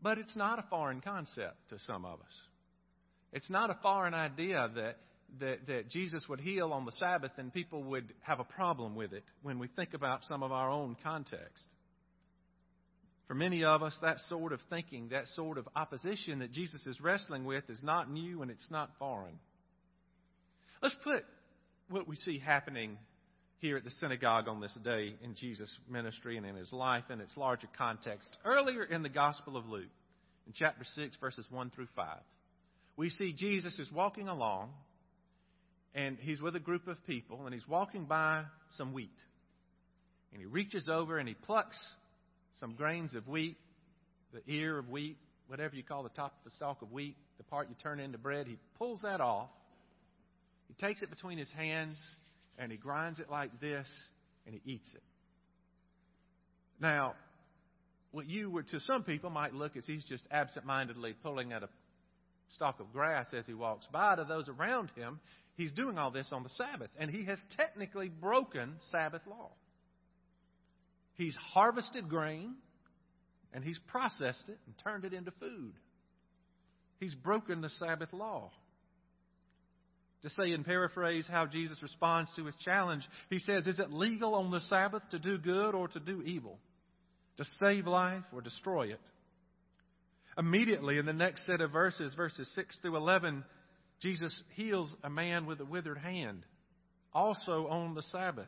But 0.00 0.18
it's 0.18 0.34
not 0.36 0.58
a 0.58 0.64
foreign 0.70 1.00
concept 1.00 1.68
to 1.68 1.78
some 1.80 2.04
of 2.04 2.20
us. 2.20 2.32
It's 3.32 3.50
not 3.50 3.70
a 3.70 3.78
foreign 3.82 4.14
idea 4.14 4.70
that, 4.74 4.96
that, 5.40 5.66
that 5.66 5.88
Jesus 5.88 6.26
would 6.28 6.40
heal 6.40 6.72
on 6.72 6.84
the 6.84 6.92
Sabbath 6.92 7.32
and 7.38 7.52
people 7.52 7.82
would 7.84 8.12
have 8.20 8.40
a 8.40 8.44
problem 8.44 8.94
with 8.94 9.12
it 9.12 9.24
when 9.42 9.58
we 9.58 9.68
think 9.68 9.94
about 9.94 10.20
some 10.28 10.42
of 10.42 10.52
our 10.52 10.70
own 10.70 10.96
context. 11.02 11.64
For 13.28 13.34
many 13.34 13.64
of 13.64 13.82
us, 13.82 13.96
that 14.02 14.18
sort 14.28 14.52
of 14.52 14.60
thinking, 14.68 15.08
that 15.08 15.26
sort 15.28 15.56
of 15.56 15.66
opposition 15.74 16.40
that 16.40 16.52
Jesus 16.52 16.86
is 16.86 17.00
wrestling 17.00 17.44
with 17.44 17.64
is 17.70 17.82
not 17.82 18.10
new 18.10 18.42
and 18.42 18.50
it's 18.50 18.70
not 18.70 18.90
foreign. 18.98 19.38
Let's 20.82 20.96
put 21.02 21.24
what 21.88 22.06
we 22.06 22.16
see 22.16 22.38
happening 22.38 22.98
here 23.60 23.76
at 23.76 23.84
the 23.84 23.90
synagogue 23.90 24.48
on 24.48 24.60
this 24.60 24.76
day 24.82 25.14
in 25.22 25.36
Jesus' 25.36 25.74
ministry 25.88 26.36
and 26.36 26.44
in 26.44 26.56
his 26.56 26.72
life 26.72 27.04
in 27.10 27.20
its 27.20 27.36
larger 27.36 27.68
context. 27.78 28.36
Earlier 28.44 28.82
in 28.82 29.02
the 29.02 29.08
Gospel 29.08 29.56
of 29.56 29.66
Luke, 29.66 29.88
in 30.46 30.52
chapter 30.52 30.84
6, 30.84 31.16
verses 31.20 31.46
1 31.48 31.70
through 31.70 31.86
5, 31.94 32.18
we 32.96 33.10
see 33.10 33.32
Jesus 33.32 33.78
is 33.78 33.90
walking 33.90 34.28
along 34.28 34.70
and 35.94 36.18
he's 36.20 36.40
with 36.40 36.56
a 36.56 36.60
group 36.60 36.86
of 36.88 37.04
people 37.06 37.44
and 37.44 37.54
he's 37.54 37.66
walking 37.68 38.04
by 38.04 38.44
some 38.76 38.92
wheat. 38.92 39.10
And 40.32 40.40
he 40.40 40.46
reaches 40.46 40.88
over 40.88 41.18
and 41.18 41.28
he 41.28 41.34
plucks 41.34 41.78
some 42.60 42.74
grains 42.74 43.14
of 43.14 43.28
wheat, 43.28 43.56
the 44.32 44.40
ear 44.52 44.78
of 44.78 44.88
wheat, 44.88 45.18
whatever 45.48 45.74
you 45.74 45.82
call 45.82 46.02
the 46.02 46.08
top 46.10 46.32
of 46.38 46.44
the 46.44 46.50
stalk 46.50 46.80
of 46.82 46.92
wheat, 46.92 47.16
the 47.38 47.44
part 47.44 47.68
you 47.68 47.74
turn 47.82 48.00
into 48.00 48.18
bread. 48.18 48.46
He 48.46 48.56
pulls 48.78 49.00
that 49.02 49.20
off. 49.20 49.50
He 50.68 50.74
takes 50.74 51.02
it 51.02 51.10
between 51.10 51.38
his 51.38 51.50
hands 51.52 51.98
and 52.58 52.70
he 52.72 52.78
grinds 52.78 53.20
it 53.20 53.30
like 53.30 53.60
this 53.60 53.86
and 54.46 54.54
he 54.54 54.72
eats 54.72 54.88
it. 54.94 55.02
Now, 56.80 57.14
what 58.10 58.26
you 58.26 58.50
were 58.50 58.62
to 58.62 58.80
some 58.80 59.04
people 59.04 59.30
might 59.30 59.54
look 59.54 59.76
as 59.76 59.84
he's 59.86 60.04
just 60.04 60.24
absent-mindedly 60.30 61.14
pulling 61.22 61.52
at 61.52 61.62
a 61.62 61.68
stalk 62.54 62.80
of 62.80 62.92
grass 62.92 63.26
as 63.36 63.46
he 63.46 63.54
walks 63.54 63.86
by. 63.92 64.16
To 64.16 64.24
those 64.24 64.48
around 64.48 64.90
him, 64.94 65.20
he's 65.56 65.72
doing 65.72 65.98
all 65.98 66.10
this 66.10 66.28
on 66.32 66.42
the 66.42 66.48
Sabbath, 66.50 66.90
and 66.98 67.10
he 67.10 67.24
has 67.24 67.38
technically 67.56 68.08
broken 68.08 68.76
Sabbath 68.90 69.22
law. 69.26 69.50
He's 71.14 71.36
harvested 71.36 72.08
grain 72.08 72.54
and 73.52 73.62
he's 73.62 73.78
processed 73.88 74.48
it 74.48 74.58
and 74.66 74.74
turned 74.82 75.04
it 75.04 75.12
into 75.12 75.30
food. 75.32 75.74
He's 77.00 77.14
broken 77.14 77.60
the 77.60 77.70
Sabbath 77.70 78.12
law. 78.12 78.50
To 80.22 80.30
say 80.30 80.52
and 80.52 80.64
paraphrase 80.64 81.26
how 81.28 81.46
Jesus 81.46 81.82
responds 81.82 82.30
to 82.36 82.44
his 82.44 82.54
challenge, 82.64 83.02
he 83.28 83.40
says, 83.40 83.66
Is 83.66 83.80
it 83.80 83.90
legal 83.90 84.36
on 84.36 84.50
the 84.50 84.60
Sabbath 84.60 85.02
to 85.10 85.18
do 85.18 85.36
good 85.36 85.74
or 85.74 85.88
to 85.88 86.00
do 86.00 86.22
evil? 86.22 86.58
To 87.38 87.44
save 87.58 87.86
life 87.86 88.22
or 88.32 88.40
destroy 88.40 88.92
it? 88.92 89.00
Immediately 90.38 90.98
in 90.98 91.06
the 91.06 91.12
next 91.12 91.44
set 91.46 91.60
of 91.60 91.70
verses, 91.70 92.14
verses 92.14 92.50
6 92.54 92.78
through 92.80 92.96
11, 92.96 93.44
Jesus 94.00 94.42
heals 94.54 94.94
a 95.04 95.10
man 95.10 95.46
with 95.46 95.60
a 95.60 95.64
withered 95.64 95.98
hand, 95.98 96.44
also 97.12 97.66
on 97.68 97.94
the 97.94 98.02
Sabbath. 98.02 98.46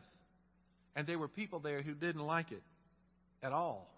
And 0.96 1.06
there 1.06 1.18
were 1.18 1.28
people 1.28 1.60
there 1.60 1.82
who 1.82 1.94
didn't 1.94 2.22
like 2.22 2.52
it 2.52 2.62
at 3.42 3.52
all. 3.52 3.90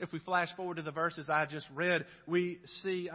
If 0.00 0.12
we 0.12 0.18
flash 0.20 0.48
forward 0.56 0.76
to 0.76 0.82
the 0.82 0.92
verses 0.92 1.28
I 1.28 1.44
just 1.44 1.66
read, 1.74 2.06
we 2.26 2.58
see 2.82 3.10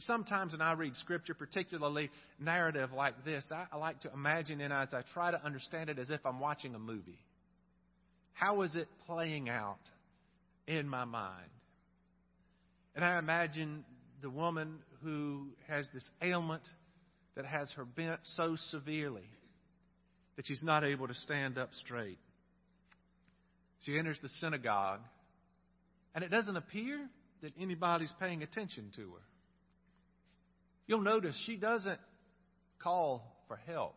sometimes 0.00 0.52
when 0.52 0.60
I 0.60 0.72
read 0.72 0.94
Scripture, 0.96 1.34
particularly 1.34 2.10
narrative 2.38 2.92
like 2.92 3.24
this, 3.24 3.44
I, 3.50 3.66
I 3.72 3.76
like 3.78 4.00
to 4.02 4.12
imagine 4.12 4.60
it 4.60 4.70
as 4.70 4.88
I 4.92 5.02
try 5.14 5.30
to 5.30 5.42
understand 5.44 5.90
it 5.90 5.98
as 5.98 6.10
if 6.10 6.24
I'm 6.24 6.40
watching 6.40 6.74
a 6.74 6.78
movie. 6.78 7.18
How 8.34 8.62
is 8.62 8.74
it 8.76 8.88
playing 9.06 9.48
out 9.48 9.80
in 10.66 10.88
my 10.88 11.04
mind? 11.04 11.50
And 12.94 13.04
I 13.04 13.18
imagine 13.18 13.84
the 14.22 14.30
woman 14.30 14.78
who 15.02 15.48
has 15.68 15.88
this 15.94 16.08
ailment 16.22 16.62
that 17.36 17.46
has 17.46 17.70
her 17.72 17.84
bent 17.84 18.20
so 18.24 18.56
severely 18.70 19.28
that 20.36 20.46
she's 20.46 20.62
not 20.62 20.84
able 20.84 21.08
to 21.08 21.14
stand 21.14 21.58
up 21.58 21.70
straight. 21.84 22.18
She 23.84 23.98
enters 23.98 24.18
the 24.20 24.28
synagogue, 24.40 25.00
and 26.14 26.22
it 26.22 26.30
doesn't 26.30 26.56
appear 26.56 27.08
that 27.42 27.52
anybody's 27.58 28.12
paying 28.20 28.42
attention 28.42 28.90
to 28.96 29.02
her. 29.02 29.22
You'll 30.86 31.00
notice 31.02 31.40
she 31.46 31.56
doesn't 31.56 32.00
call 32.82 33.36
for 33.48 33.56
help. 33.56 33.96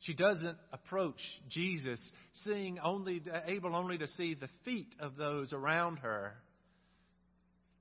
She 0.00 0.14
doesn't 0.14 0.56
approach 0.72 1.20
Jesus, 1.48 2.00
seeing 2.44 2.78
only, 2.78 3.22
able 3.46 3.74
only 3.74 3.98
to 3.98 4.06
see 4.08 4.34
the 4.34 4.48
feet 4.64 4.94
of 5.00 5.16
those 5.16 5.52
around 5.52 5.98
her, 5.98 6.34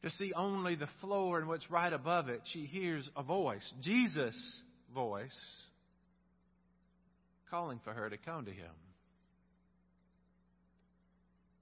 to 0.05 0.11
see 0.11 0.31
only 0.35 0.75
the 0.75 0.87
floor 1.01 1.39
and 1.39 1.47
what's 1.47 1.71
right 1.71 1.91
above 1.91 2.29
it. 2.29 2.39
She 2.53 2.65
hears 2.65 3.09
a 3.17 3.23
voice, 3.23 3.67
Jesus' 3.81 4.61
voice, 4.93 5.35
calling 7.49 7.79
for 7.83 7.91
her 7.91 8.07
to 8.07 8.17
come 8.17 8.45
to 8.45 8.51
him. 8.51 8.69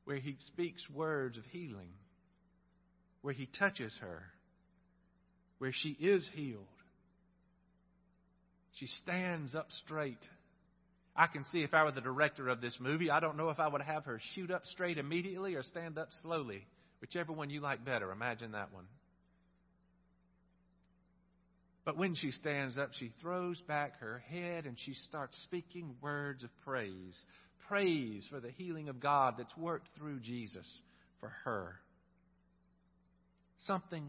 Where 0.04 0.18
he 0.18 0.36
speaks 0.48 0.84
words 0.94 1.38
of 1.38 1.46
healing, 1.46 1.94
where 3.22 3.34
he 3.34 3.48
touches 3.58 3.98
her, 4.02 4.24
where 5.60 5.72
she 5.72 5.92
is 5.92 6.30
healed. 6.34 6.66
She 8.74 8.88
stands 8.88 9.56
up 9.56 9.68
straight. 9.86 10.18
I 11.16 11.28
can 11.28 11.46
see 11.54 11.64
if 11.64 11.74
I 11.74 11.86
were 11.86 11.94
the 11.94 12.02
director 12.02 12.50
of 12.50 12.60
this 12.60 12.76
movie, 12.82 13.10
I 13.10 13.22
don't 13.22 13.38
know 13.38 13.52
if 13.52 13.60
I 13.60 13.70
would 13.70 13.84
have 13.84 14.04
her 14.04 14.20
shoot 14.36 14.52
up 14.52 14.66
straight 14.66 14.98
immediately 14.98 15.56
or 15.56 15.64
stand 15.64 15.98
up 15.98 16.10
slowly. 16.24 16.68
Whichever 17.03 17.33
one 17.33 17.50
you 17.50 17.60
like 17.60 17.83
better. 17.83 18.13
Imagine 18.13 18.53
that 18.53 18.72
one. 18.72 18.86
But 21.83 21.98
when 21.98 22.15
she 22.15 22.31
stands 22.31 22.77
up, 22.77 22.91
she 22.93 23.12
throws 23.22 23.60
back 23.67 24.00
her 24.00 24.24
head 24.29 24.65
and 24.65 24.77
she 24.79 24.93
starts 24.93 25.38
speaking 25.43 25.95
words 26.01 26.45
of 26.45 26.50
praise. 26.63 27.22
Praise 27.67 28.25
for 28.31 28.39
the 28.39 28.51
healing 28.51 28.88
of 28.88 29.01
God 29.01 29.33
that's 29.38 29.55
worked 29.57 29.89
through 29.98 30.22
Jesus 30.22 30.65
for 31.19 31.27
her. 31.43 31.75
Something, 33.65 34.07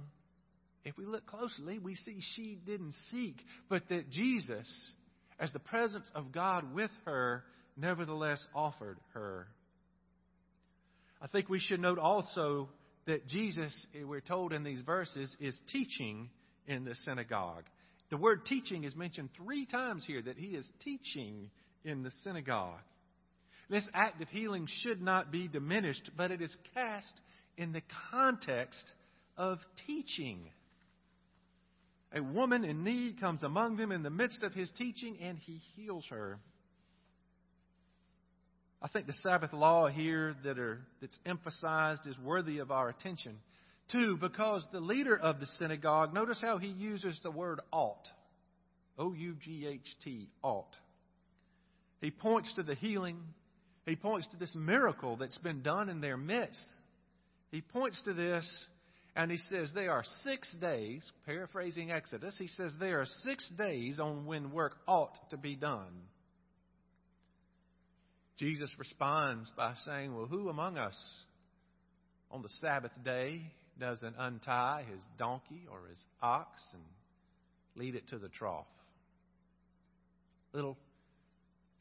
if 0.84 0.96
we 0.96 1.04
look 1.04 1.26
closely, 1.26 1.80
we 1.80 1.96
see 1.96 2.20
she 2.36 2.56
didn't 2.64 2.94
seek, 3.10 3.38
but 3.68 3.82
that 3.88 4.08
Jesus, 4.08 4.92
as 5.40 5.50
the 5.50 5.58
presence 5.58 6.08
of 6.14 6.30
God 6.30 6.72
with 6.72 6.92
her, 7.06 7.42
nevertheless 7.76 8.40
offered 8.54 8.98
her. 9.14 9.48
I 11.20 11.26
think 11.26 11.48
we 11.48 11.58
should 11.58 11.80
note 11.80 11.98
also 11.98 12.68
that 13.06 13.26
Jesus, 13.26 13.86
eh, 13.94 14.04
we're 14.04 14.20
told 14.20 14.52
in 14.52 14.64
these 14.64 14.80
verses, 14.80 15.34
is 15.40 15.56
teaching 15.70 16.30
in 16.66 16.84
the 16.84 16.94
synagogue. 17.04 17.64
The 18.10 18.16
word 18.16 18.44
teaching 18.46 18.84
is 18.84 18.94
mentioned 18.94 19.30
three 19.36 19.66
times 19.66 20.04
here 20.06 20.22
that 20.22 20.36
he 20.36 20.48
is 20.48 20.68
teaching 20.82 21.50
in 21.84 22.02
the 22.02 22.12
synagogue. 22.22 22.80
This 23.68 23.88
act 23.94 24.20
of 24.20 24.28
healing 24.28 24.66
should 24.82 25.00
not 25.00 25.32
be 25.32 25.48
diminished, 25.48 26.10
but 26.16 26.30
it 26.30 26.42
is 26.42 26.56
cast 26.74 27.20
in 27.56 27.72
the 27.72 27.82
context 28.10 28.84
of 29.36 29.58
teaching. 29.86 30.50
A 32.14 32.22
woman 32.22 32.64
in 32.64 32.84
need 32.84 33.20
comes 33.20 33.42
among 33.42 33.76
them 33.76 33.90
in 33.90 34.02
the 34.02 34.10
midst 34.10 34.42
of 34.42 34.54
his 34.54 34.70
teaching, 34.76 35.16
and 35.20 35.38
he 35.38 35.60
heals 35.74 36.04
her. 36.10 36.38
I 38.84 38.88
think 38.88 39.06
the 39.06 39.14
Sabbath 39.14 39.54
law 39.54 39.86
here 39.86 40.36
that 40.44 40.58
are, 40.58 40.78
that's 41.00 41.18
emphasized 41.24 42.06
is 42.06 42.18
worthy 42.18 42.58
of 42.58 42.70
our 42.70 42.90
attention. 42.90 43.38
Two, 43.90 44.18
because 44.18 44.66
the 44.72 44.80
leader 44.80 45.16
of 45.16 45.40
the 45.40 45.46
synagogue, 45.58 46.12
notice 46.12 46.38
how 46.38 46.58
he 46.58 46.68
uses 46.68 47.18
the 47.22 47.30
word 47.30 47.60
ought. 47.72 48.06
O 48.98 49.14
U 49.14 49.36
G 49.42 49.66
H 49.66 49.96
T, 50.04 50.28
ought. 50.42 50.68
He 52.02 52.10
points 52.10 52.52
to 52.56 52.62
the 52.62 52.74
healing. 52.74 53.16
He 53.86 53.96
points 53.96 54.26
to 54.32 54.36
this 54.36 54.54
miracle 54.54 55.16
that's 55.16 55.38
been 55.38 55.62
done 55.62 55.88
in 55.88 56.02
their 56.02 56.18
midst. 56.18 56.68
He 57.50 57.62
points 57.62 58.02
to 58.02 58.12
this 58.12 58.46
and 59.16 59.30
he 59.30 59.38
says 59.48 59.70
there 59.74 59.92
are 59.92 60.04
six 60.24 60.54
days, 60.60 61.10
paraphrasing 61.24 61.90
Exodus, 61.90 62.34
he 62.36 62.48
says 62.48 62.72
there 62.78 63.00
are 63.00 63.06
six 63.22 63.48
days 63.56 63.98
on 63.98 64.26
when 64.26 64.52
work 64.52 64.76
ought 64.86 65.16
to 65.30 65.38
be 65.38 65.56
done. 65.56 66.02
Jesus 68.38 68.70
responds 68.78 69.50
by 69.56 69.74
saying, 69.84 70.14
Well, 70.14 70.26
who 70.26 70.48
among 70.48 70.76
us 70.76 70.98
on 72.30 72.42
the 72.42 72.48
Sabbath 72.60 72.92
day 73.04 73.42
doesn't 73.78 74.14
untie 74.18 74.84
his 74.90 75.00
donkey 75.18 75.66
or 75.70 75.88
his 75.88 76.02
ox 76.22 76.60
and 76.72 76.82
lead 77.76 77.94
it 77.94 78.08
to 78.08 78.18
the 78.18 78.28
trough. 78.28 78.66
Little 80.52 80.76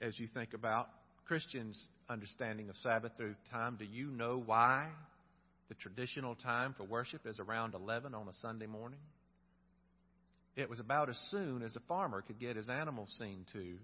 as 0.02 0.20
you 0.20 0.28
think 0.28 0.54
about 0.54 0.90
Christians' 1.26 1.82
understanding 2.10 2.70
of 2.70 2.76
Sabbath 2.78 3.14
through 3.18 3.36
time, 3.52 3.78
do 3.78 3.86
you 3.86 4.08
know 4.08 4.42
why 4.46 4.90
the 5.70 5.76
traditional 5.76 6.36
time 6.36 6.76
for 6.78 6.84
worship 6.84 7.22
is 7.26 7.40
around 7.40 7.74
11 7.74 8.14
on 8.14 8.28
a 8.28 8.34
Sunday 8.42 8.66
morning? 8.66 9.00
It 10.56 10.70
was 10.70 10.80
about 10.80 11.10
as 11.10 11.20
soon 11.32 11.64
as 11.64 11.76
a 11.76 11.80
farmer 11.88 12.22
could 12.22 12.40
get 12.40 12.58
his 12.58 12.70
animals 12.70 13.14
seen 13.18 13.46
to, 13.54 13.78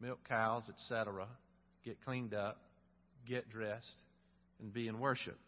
milk 0.00 0.18
cows, 0.28 0.64
etc., 0.68 1.26
get 1.88 2.04
cleaned 2.04 2.34
up, 2.34 2.60
get 3.26 3.48
dressed, 3.48 3.94
and 4.60 4.72
be 4.74 4.88
in 4.88 4.98
worship. 4.98 5.38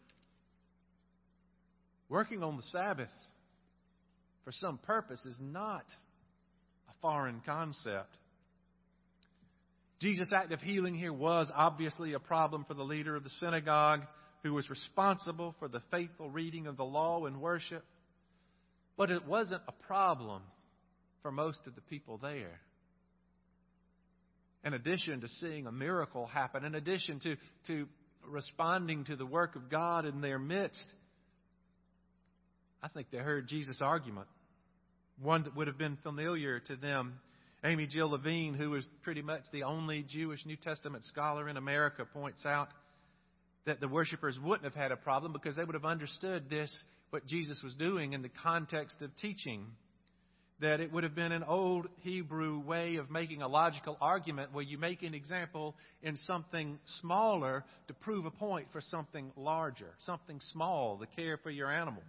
Working 2.09 2.41
on 2.41 2.57
the 2.57 2.63
Sabbath 2.71 3.11
for 4.43 4.51
some 4.51 4.79
purpose 4.79 5.23
is 5.23 5.37
not 5.39 5.85
a 6.89 6.93
foreign 6.99 7.41
concept. 7.45 8.09
Jesus' 9.99 10.31
act 10.35 10.51
of 10.51 10.61
healing 10.61 10.95
here 10.95 11.13
was 11.13 11.51
obviously 11.55 12.13
a 12.13 12.19
problem 12.19 12.65
for 12.67 12.73
the 12.73 12.83
leader 12.83 13.15
of 13.15 13.23
the 13.23 13.29
synagogue 13.39 14.01
who 14.41 14.53
was 14.53 14.67
responsible 14.67 15.53
for 15.59 15.67
the 15.67 15.83
faithful 15.91 16.31
reading 16.31 16.65
of 16.65 16.75
the 16.75 16.83
law 16.83 17.27
and 17.27 17.39
worship. 17.39 17.85
But 18.97 19.11
it 19.11 19.27
wasn't 19.27 19.61
a 19.67 19.85
problem 19.85 20.41
for 21.21 21.31
most 21.31 21.59
of 21.67 21.75
the 21.75 21.81
people 21.81 22.17
there. 22.17 22.59
In 24.63 24.73
addition 24.73 25.21
to 25.21 25.27
seeing 25.27 25.65
a 25.65 25.71
miracle 25.71 26.27
happen, 26.27 26.63
in 26.63 26.75
addition 26.75 27.19
to, 27.21 27.35
to 27.67 27.87
responding 28.27 29.05
to 29.05 29.15
the 29.15 29.25
work 29.25 29.55
of 29.55 29.69
God 29.69 30.05
in 30.05 30.21
their 30.21 30.37
midst, 30.37 30.93
I 32.83 32.87
think 32.87 33.07
they 33.11 33.17
heard 33.17 33.47
Jesus' 33.47 33.81
argument, 33.81 34.27
one 35.21 35.43
that 35.43 35.55
would 35.55 35.67
have 35.67 35.77
been 35.77 35.97
familiar 36.03 36.59
to 36.61 36.75
them. 36.75 37.19
Amy 37.63 37.85
Jill 37.85 38.09
Levine, 38.09 38.55
who 38.55 38.73
is 38.75 38.85
pretty 39.03 39.21
much 39.21 39.43
the 39.51 39.63
only 39.63 40.03
Jewish 40.07 40.45
New 40.45 40.55
Testament 40.55 41.05
scholar 41.05 41.47
in 41.47 41.57
America, 41.57 42.05
points 42.11 42.43
out 42.45 42.69
that 43.65 43.79
the 43.79 43.87
worshippers 43.87 44.39
wouldn't 44.43 44.63
have 44.63 44.73
had 44.73 44.91
a 44.91 44.95
problem 44.95 45.31
because 45.31 45.55
they 45.55 45.63
would 45.63 45.75
have 45.75 45.85
understood 45.85 46.49
this, 46.49 46.71
what 47.11 47.25
Jesus 47.27 47.61
was 47.63 47.75
doing 47.75 48.13
in 48.13 48.23
the 48.23 48.31
context 48.41 49.01
of 49.01 49.15
teaching. 49.17 49.67
That 50.61 50.79
it 50.79 50.91
would 50.91 51.03
have 51.03 51.15
been 51.15 51.31
an 51.31 51.43
old 51.43 51.87
Hebrew 52.01 52.59
way 52.59 52.97
of 52.97 53.09
making 53.09 53.41
a 53.41 53.47
logical 53.47 53.97
argument 53.99 54.53
where 54.53 54.63
you 54.63 54.77
make 54.77 55.01
an 55.01 55.13
example 55.13 55.75
in 56.03 56.17
something 56.17 56.77
smaller 57.01 57.63
to 57.87 57.93
prove 57.93 58.25
a 58.25 58.31
point 58.31 58.67
for 58.71 58.79
something 58.79 59.31
larger, 59.35 59.89
something 60.05 60.39
small, 60.51 60.97
the 60.97 61.07
care 61.07 61.37
for 61.37 61.49
your 61.49 61.71
animals. 61.71 62.03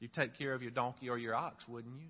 You 0.00 0.08
take 0.08 0.38
care 0.38 0.54
of 0.54 0.62
your 0.62 0.70
donkey 0.70 1.10
or 1.10 1.18
your 1.18 1.34
ox, 1.34 1.62
wouldn't 1.68 1.98
you? 2.00 2.08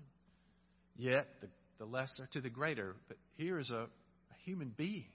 Yet, 0.97 1.27
the, 1.41 1.47
the 1.77 1.85
lesser 1.85 2.27
to 2.33 2.41
the 2.41 2.49
greater. 2.49 2.95
But 3.07 3.17
here 3.35 3.59
is 3.59 3.69
a, 3.69 3.83
a 3.83 4.35
human 4.45 4.73
being, 4.77 5.09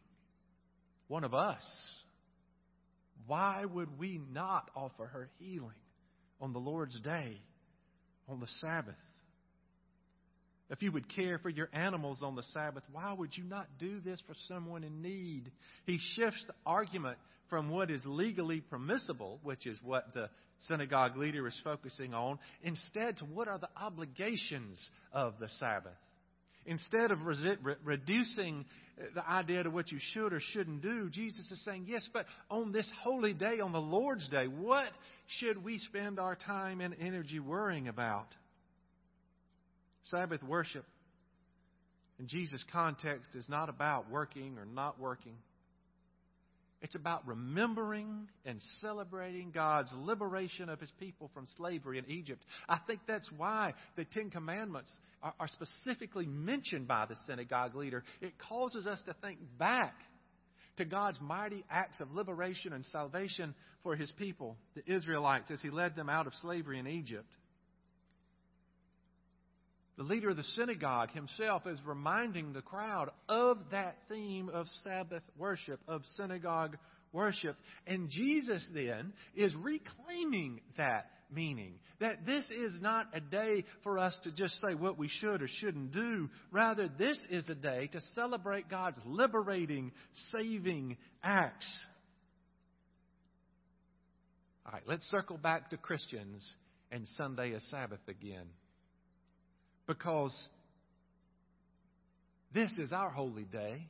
one 1.08 1.24
of 1.24 1.32
us 1.32 1.64
why 3.26 3.64
would 3.64 3.98
we 3.98 4.20
not 4.32 4.70
offer 4.74 5.06
her 5.06 5.28
healing 5.38 5.70
on 6.40 6.52
the 6.52 6.58
Lord's 6.58 6.98
day, 7.00 7.40
on 8.28 8.40
the 8.40 8.48
Sabbath? 8.60 8.94
If 10.72 10.82
you 10.82 10.90
would 10.92 11.14
care 11.14 11.38
for 11.38 11.50
your 11.50 11.68
animals 11.74 12.22
on 12.22 12.34
the 12.34 12.42
Sabbath, 12.54 12.82
why 12.90 13.12
would 13.12 13.36
you 13.36 13.44
not 13.44 13.68
do 13.78 14.00
this 14.00 14.22
for 14.26 14.34
someone 14.48 14.84
in 14.84 15.02
need? 15.02 15.52
He 15.84 16.00
shifts 16.16 16.42
the 16.46 16.54
argument 16.64 17.18
from 17.50 17.68
what 17.68 17.90
is 17.90 18.00
legally 18.06 18.62
permissible, 18.62 19.38
which 19.42 19.66
is 19.66 19.78
what 19.84 20.14
the 20.14 20.30
synagogue 20.60 21.18
leader 21.18 21.46
is 21.46 21.60
focusing 21.62 22.14
on, 22.14 22.38
instead 22.62 23.18
to 23.18 23.26
what 23.26 23.48
are 23.48 23.58
the 23.58 23.68
obligations 23.76 24.80
of 25.12 25.34
the 25.38 25.50
Sabbath. 25.60 25.92
Instead 26.64 27.10
of 27.10 27.18
re- 27.26 27.76
reducing 27.84 28.64
the 29.14 29.28
idea 29.28 29.64
to 29.64 29.70
what 29.70 29.92
you 29.92 29.98
should 30.14 30.32
or 30.32 30.40
shouldn't 30.40 30.80
do, 30.80 31.10
Jesus 31.10 31.50
is 31.50 31.62
saying, 31.66 31.84
yes, 31.86 32.08
but 32.14 32.24
on 32.50 32.72
this 32.72 32.90
holy 33.02 33.34
day, 33.34 33.60
on 33.60 33.72
the 33.72 33.80
Lord's 33.80 34.26
day, 34.30 34.46
what 34.46 34.88
should 35.38 35.62
we 35.62 35.80
spend 35.80 36.18
our 36.18 36.36
time 36.36 36.80
and 36.80 36.94
energy 36.98 37.40
worrying 37.40 37.88
about? 37.88 38.28
Sabbath 40.04 40.42
worship 40.42 40.84
in 42.18 42.28
Jesus' 42.28 42.64
context 42.70 43.34
is 43.34 43.48
not 43.48 43.68
about 43.68 44.10
working 44.10 44.58
or 44.58 44.64
not 44.64 45.00
working. 45.00 45.34
It's 46.80 46.94
about 46.96 47.26
remembering 47.26 48.28
and 48.44 48.60
celebrating 48.80 49.52
God's 49.52 49.92
liberation 49.96 50.68
of 50.68 50.80
His 50.80 50.90
people 50.98 51.30
from 51.32 51.46
slavery 51.56 51.98
in 51.98 52.10
Egypt. 52.10 52.42
I 52.68 52.78
think 52.86 53.00
that's 53.06 53.30
why 53.36 53.74
the 53.96 54.04
Ten 54.04 54.30
Commandments 54.30 54.90
are, 55.22 55.34
are 55.38 55.48
specifically 55.48 56.26
mentioned 56.26 56.88
by 56.88 57.06
the 57.06 57.14
synagogue 57.26 57.76
leader. 57.76 58.02
It 58.20 58.34
causes 58.48 58.86
us 58.86 59.00
to 59.06 59.14
think 59.22 59.38
back 59.58 59.94
to 60.76 60.84
God's 60.84 61.20
mighty 61.20 61.64
acts 61.70 62.00
of 62.00 62.12
liberation 62.12 62.72
and 62.72 62.84
salvation 62.86 63.54
for 63.84 63.94
His 63.94 64.10
people, 64.12 64.56
the 64.74 64.92
Israelites, 64.92 65.50
as 65.52 65.60
He 65.60 65.70
led 65.70 65.94
them 65.94 66.08
out 66.08 66.26
of 66.26 66.34
slavery 66.42 66.80
in 66.80 66.88
Egypt. 66.88 67.30
The 70.02 70.08
leader 70.08 70.30
of 70.30 70.36
the 70.36 70.42
synagogue 70.42 71.12
himself 71.12 71.64
is 71.64 71.80
reminding 71.86 72.52
the 72.52 72.60
crowd 72.60 73.10
of 73.28 73.58
that 73.70 73.98
theme 74.08 74.48
of 74.48 74.66
Sabbath 74.82 75.22
worship, 75.38 75.78
of 75.86 76.02
synagogue 76.16 76.76
worship. 77.12 77.56
And 77.86 78.10
Jesus 78.10 78.68
then 78.74 79.12
is 79.36 79.54
reclaiming 79.54 80.60
that 80.76 81.06
meaning. 81.32 81.74
That 82.00 82.26
this 82.26 82.44
is 82.50 82.80
not 82.82 83.06
a 83.14 83.20
day 83.20 83.62
for 83.84 83.96
us 83.96 84.18
to 84.24 84.32
just 84.32 84.60
say 84.60 84.74
what 84.74 84.98
we 84.98 85.06
should 85.06 85.40
or 85.40 85.48
shouldn't 85.60 85.92
do. 85.92 86.28
Rather, 86.50 86.88
this 86.88 87.24
is 87.30 87.48
a 87.48 87.54
day 87.54 87.88
to 87.92 88.00
celebrate 88.16 88.68
God's 88.68 88.98
liberating, 89.06 89.92
saving 90.32 90.96
acts. 91.22 91.72
All 94.66 94.72
right, 94.72 94.82
let's 94.84 95.08
circle 95.12 95.38
back 95.38 95.70
to 95.70 95.76
Christians 95.76 96.52
and 96.90 97.06
Sunday 97.16 97.54
as 97.54 97.62
Sabbath 97.70 98.00
again. 98.08 98.46
Because 99.86 100.36
this 102.54 102.70
is 102.78 102.92
our 102.92 103.10
holy 103.10 103.44
day. 103.44 103.88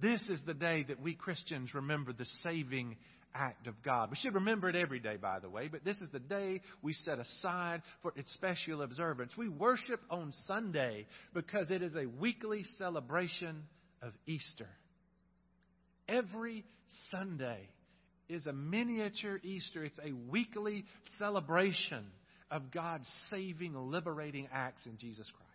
This 0.00 0.26
is 0.28 0.42
the 0.46 0.54
day 0.54 0.84
that 0.88 1.00
we 1.00 1.14
Christians 1.14 1.74
remember 1.74 2.12
the 2.12 2.26
saving 2.42 2.96
act 3.34 3.66
of 3.66 3.82
God. 3.82 4.10
We 4.10 4.16
should 4.16 4.34
remember 4.34 4.68
it 4.68 4.76
every 4.76 5.00
day, 5.00 5.16
by 5.16 5.38
the 5.38 5.48
way, 5.48 5.68
but 5.68 5.84
this 5.84 5.98
is 5.98 6.10
the 6.10 6.18
day 6.18 6.60
we 6.82 6.92
set 6.92 7.18
aside 7.18 7.82
for 8.02 8.12
its 8.16 8.32
special 8.34 8.82
observance. 8.82 9.32
We 9.36 9.48
worship 9.48 10.00
on 10.10 10.32
Sunday 10.46 11.06
because 11.32 11.70
it 11.70 11.82
is 11.82 11.94
a 11.96 12.06
weekly 12.06 12.64
celebration 12.78 13.62
of 14.02 14.12
Easter. 14.26 14.68
Every 16.08 16.64
Sunday 17.10 17.68
is 18.28 18.46
a 18.46 18.52
miniature 18.52 19.40
Easter, 19.42 19.84
it's 19.84 19.98
a 19.98 20.12
weekly 20.30 20.84
celebration 21.18 22.04
of 22.52 22.70
God's 22.70 23.10
saving, 23.30 23.74
liberating 23.74 24.46
acts 24.52 24.86
in 24.86 24.98
Jesus 24.98 25.26
Christ. 25.26 25.48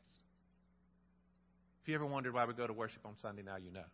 If 1.83 1.87
you 1.87 1.95
ever 1.95 2.05
wondered 2.05 2.33
why 2.33 2.45
we 2.45 2.53
go 2.53 2.67
to 2.67 2.73
worship 2.73 3.05
on 3.05 3.13
Sunday, 3.21 3.43
now 3.43 3.55
you 3.55 3.71
know. 3.71 3.85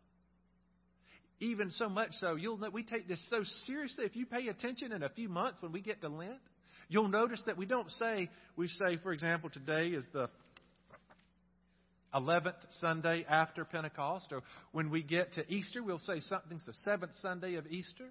Even 1.39 1.70
so 1.72 1.89
much 1.89 2.12
so, 2.13 2.36
you'll 2.36 2.58
know 2.58 2.70
we 2.70 2.84
take 2.84 3.08
this 3.08 3.24
so 3.30 3.44
seriously. 3.68 4.06
If 4.06 4.16
you 4.16 4.26
pay 4.26 4.48
attention 4.48 4.94
in 4.94 5.04
a 5.04 5.10
few 5.10 5.28
months 5.28 5.62
when 5.62 5.74
we 5.74 5.82
get 5.82 6.02
to 6.02 6.08
Lent, 6.08 6.39
you'll 6.88 7.10
notice 7.10 7.44
that 7.46 7.58
we 7.58 7.66
don't 7.66 7.92
say, 7.92 8.30
we 8.56 8.70
say, 8.70 8.98
for 9.04 9.12
example, 9.12 9.50
today 9.50 9.89
is 9.89 10.06
the 10.13 10.30
11th 12.16 12.54
Sunday 12.80 13.26
after 13.28 13.66
Pentecost, 13.66 14.32
or 14.32 14.44
when 14.72 14.89
we 14.89 15.04
get 15.04 15.34
to 15.34 15.52
Easter, 15.52 15.84
we'll 15.84 16.00
say 16.00 16.20
something's 16.22 16.66
the 16.66 16.74
seventh 16.86 17.12
Sunday 17.22 17.56
of 17.56 17.68
Easter. 17.68 18.10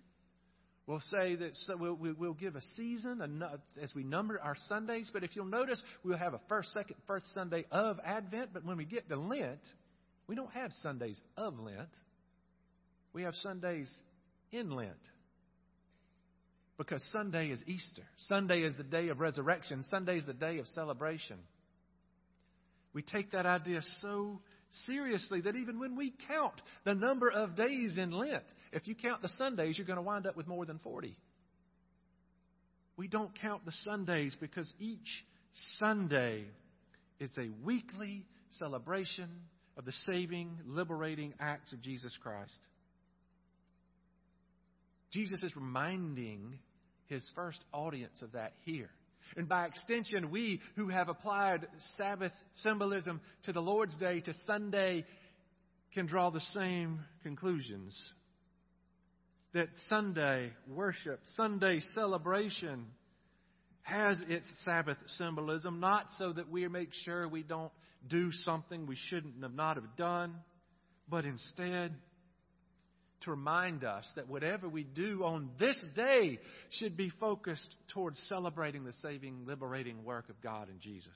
We'll 0.86 1.02
say 1.10 1.36
that 1.36 1.54
so 1.66 1.76
we'll, 1.76 1.94
we'll 1.94 2.34
give 2.34 2.56
a 2.56 2.60
season 2.76 3.42
as 3.80 3.94
we 3.94 4.02
number 4.02 4.40
our 4.40 4.56
Sundays, 4.68 5.10
but 5.12 5.22
if 5.22 5.36
you'll 5.36 5.44
notice, 5.44 5.82
we'll 6.02 6.18
have 6.18 6.34
a 6.34 6.40
first, 6.48 6.72
second, 6.72 6.96
first 7.06 7.32
Sunday 7.34 7.64
of 7.70 7.98
Advent, 8.04 8.50
but 8.52 8.64
when 8.64 8.76
we 8.76 8.84
get 8.84 9.08
to 9.08 9.16
Lent, 9.16 9.60
we 10.26 10.34
don't 10.34 10.52
have 10.52 10.72
Sundays 10.82 11.20
of 11.36 11.58
Lent. 11.60 11.88
We 13.12 13.22
have 13.22 13.34
Sundays 13.36 13.92
in 14.50 14.70
Lent. 14.70 14.96
Because 16.78 17.04
Sunday 17.12 17.50
is 17.50 17.60
Easter. 17.66 18.02
Sunday 18.26 18.62
is 18.62 18.74
the 18.76 18.82
day 18.82 19.08
of 19.08 19.20
resurrection. 19.20 19.84
Sunday 19.88 20.16
is 20.16 20.26
the 20.26 20.32
day 20.32 20.58
of 20.58 20.66
celebration. 20.68 21.38
We 22.92 23.02
take 23.02 23.32
that 23.32 23.46
idea 23.46 23.82
so 24.00 24.40
seriously 24.86 25.40
that 25.42 25.56
even 25.56 25.78
when 25.78 25.96
we 25.96 26.14
count 26.28 26.54
the 26.84 26.94
number 26.94 27.30
of 27.30 27.56
days 27.56 27.98
in 27.98 28.10
Lent, 28.10 28.44
if 28.72 28.86
you 28.88 28.94
count 28.94 29.22
the 29.22 29.28
Sundays, 29.36 29.76
you're 29.76 29.86
going 29.86 29.96
to 29.96 30.02
wind 30.02 30.26
up 30.26 30.36
with 30.36 30.46
more 30.46 30.64
than 30.66 30.78
40. 30.78 31.16
We 32.96 33.08
don't 33.08 33.38
count 33.40 33.64
the 33.64 33.72
Sundays 33.84 34.36
because 34.40 34.70
each 34.78 35.24
Sunday 35.78 36.44
is 37.20 37.30
a 37.38 37.48
weekly 37.64 38.26
celebration 38.50 39.28
of 39.76 39.84
the 39.84 39.92
saving, 40.06 40.58
liberating 40.66 41.34
acts 41.40 41.72
of 41.72 41.80
Jesus 41.80 42.16
Christ. 42.22 42.58
Jesus 45.10 45.42
is 45.42 45.54
reminding 45.56 46.58
his 47.06 47.28
first 47.34 47.62
audience 47.72 48.22
of 48.22 48.32
that 48.32 48.52
here. 48.64 48.90
And 49.36 49.48
by 49.48 49.66
extension, 49.66 50.30
we 50.30 50.60
who 50.76 50.88
have 50.88 51.08
applied 51.08 51.66
Sabbath 51.96 52.32
symbolism 52.62 53.20
to 53.44 53.52
the 53.52 53.62
Lord's 53.62 53.96
Day, 53.96 54.20
to 54.20 54.34
Sunday, 54.46 55.04
can 55.94 56.06
draw 56.06 56.30
the 56.30 56.40
same 56.52 57.00
conclusions. 57.22 57.98
That 59.54 59.68
Sunday 59.88 60.52
worship, 60.66 61.20
Sunday 61.36 61.80
celebration, 61.94 62.86
has 63.82 64.18
its 64.28 64.46
Sabbath 64.64 64.96
symbolism, 65.18 65.80
not 65.80 66.06
so 66.18 66.32
that 66.32 66.50
we 66.50 66.66
make 66.68 66.90
sure 67.04 67.28
we 67.28 67.42
don't 67.42 67.72
do 68.08 68.32
something 68.44 68.86
we 68.86 68.96
shouldn't 69.08 69.42
have 69.42 69.54
not 69.54 69.76
have 69.76 69.96
done, 69.96 70.34
but 71.08 71.24
instead 71.24 71.94
to 73.22 73.30
remind 73.30 73.84
us 73.84 74.04
that 74.16 74.28
whatever 74.28 74.68
we 74.68 74.84
do 74.84 75.24
on 75.24 75.50
this 75.58 75.82
day 75.94 76.38
should 76.70 76.96
be 76.96 77.10
focused 77.20 77.76
towards 77.92 78.18
celebrating 78.28 78.84
the 78.84 78.92
saving, 79.02 79.46
liberating 79.46 80.04
work 80.04 80.28
of 80.28 80.40
God 80.40 80.68
in 80.68 80.78
Jesus. 80.80 81.08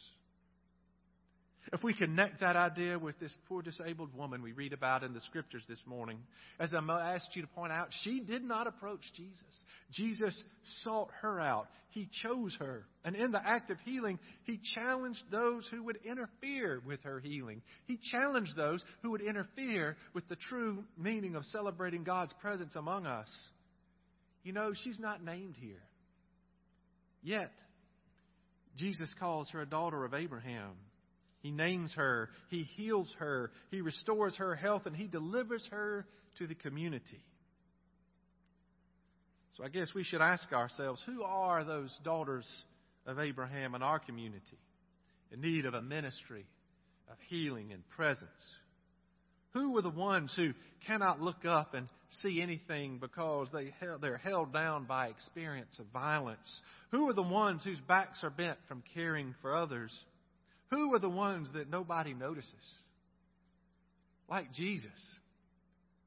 If 1.73 1.83
we 1.83 1.95
connect 1.95 2.41
that 2.41 2.55
idea 2.55 2.99
with 2.99 3.19
this 3.19 3.35
poor 3.49 3.61
disabled 3.61 4.15
woman 4.15 4.43
we 4.43 4.53
read 4.53 4.73
about 4.73 5.03
in 5.03 5.13
the 5.13 5.21
scriptures 5.23 5.65
this 5.69 5.83
morning, 5.85 6.19
as 6.61 6.73
I 6.75 7.15
asked 7.15 7.35
you 7.35 7.43
to 7.43 7.49
point 7.49 7.73
out, 7.73 7.89
she 8.03 8.21
did 8.21 8.45
not 8.45 8.67
approach 8.67 9.01
Jesus. 9.17 9.65
Jesus 9.93 10.45
sought 10.85 11.11
her 11.23 11.41
out. 11.41 11.67
He 11.91 12.09
chose 12.23 12.55
her. 12.61 12.87
And 13.05 13.17
in 13.17 13.33
the 13.33 13.45
act 13.45 13.71
of 13.71 13.79
healing, 13.85 14.19
he 14.45 14.61
challenged 14.75 15.23
those 15.31 15.67
who 15.71 15.83
would 15.85 15.99
interfere 16.05 16.81
with 16.87 17.03
her 17.03 17.19
healing. 17.19 17.63
He 17.87 17.99
challenged 18.13 18.55
those 18.57 18.85
who 19.03 19.11
would 19.11 19.23
interfere 19.23 19.97
with 20.15 20.29
the 20.29 20.37
true 20.37 20.85
meaning 20.97 21.35
of 21.35 21.45
celebrating 21.47 22.05
God's 22.05 22.35
presence 22.41 22.77
among 22.77 23.07
us. 23.07 23.29
You 24.45 24.53
know, 24.53 24.73
she's 24.85 25.01
not 25.01 25.25
named 25.25 25.57
here. 25.59 25.83
Yet, 27.23 27.51
Jesus 28.77 29.13
calls 29.19 29.49
her 29.51 29.63
a 29.63 29.67
daughter 29.67 30.05
of 30.05 30.15
Abraham. 30.15 30.77
He 31.41 31.51
names 31.51 31.93
her, 31.95 32.31
He 32.49 32.63
heals 32.63 33.13
her, 33.19 33.51
He 33.71 33.81
restores 33.81 34.37
her 34.37 34.55
health, 34.55 34.87
and 34.87 34.97
He 34.97 35.07
delivers 35.07 35.67
her 35.71 36.07
to 36.39 36.47
the 36.47 36.55
community. 36.55 37.21
So 39.57 39.65
I 39.65 39.69
guess 39.69 39.95
we 39.95 40.05
should 40.05 40.21
ask 40.21 40.53
ourselves 40.53 41.03
who 41.07 41.23
are 41.23 41.65
those 41.65 41.97
daughters 42.05 42.47
of 43.07 43.19
Abraham 43.19 43.75
in 43.75 43.83
our 43.83 43.99
community 43.99 44.59
in 45.33 45.41
need 45.41 45.65
of 45.65 45.75
a 45.75 45.83
ministry 45.83 46.47
of 47.11 47.17
healing 47.29 47.73
and 47.73 47.89
presence? 47.91 48.29
Who 49.55 49.77
are 49.79 49.83
the 49.83 49.89
ones 49.89 50.33
who 50.37 50.53
cannot 50.87 51.23
look 51.23 51.45
up 51.47 51.75
and 51.75 51.89
see 52.23 52.43
anything 52.43 52.99
because 52.99 53.49
they, 53.53 53.73
they're 54.01 54.19
held 54.19 54.53
down 54.53 54.85
by 54.85 55.09
experience 55.09 55.79
of 55.79 55.87
violence? 55.93 56.61
Who 56.91 57.09
are 57.09 57.15
the 57.15 57.23
ones 57.23 57.65
whose 57.65 57.81
backs 57.89 58.23
are 58.23 58.31
bent 58.31 58.59
from 58.69 58.83
caring 58.93 59.35
for 59.41 59.57
others? 59.57 59.93
Who 60.71 60.95
are 60.95 60.99
the 60.99 61.09
ones 61.09 61.49
that 61.55 61.71
nobody 61.71 62.15
notices? 62.15 62.55
Like 64.29 64.53
Jesus, 64.53 64.91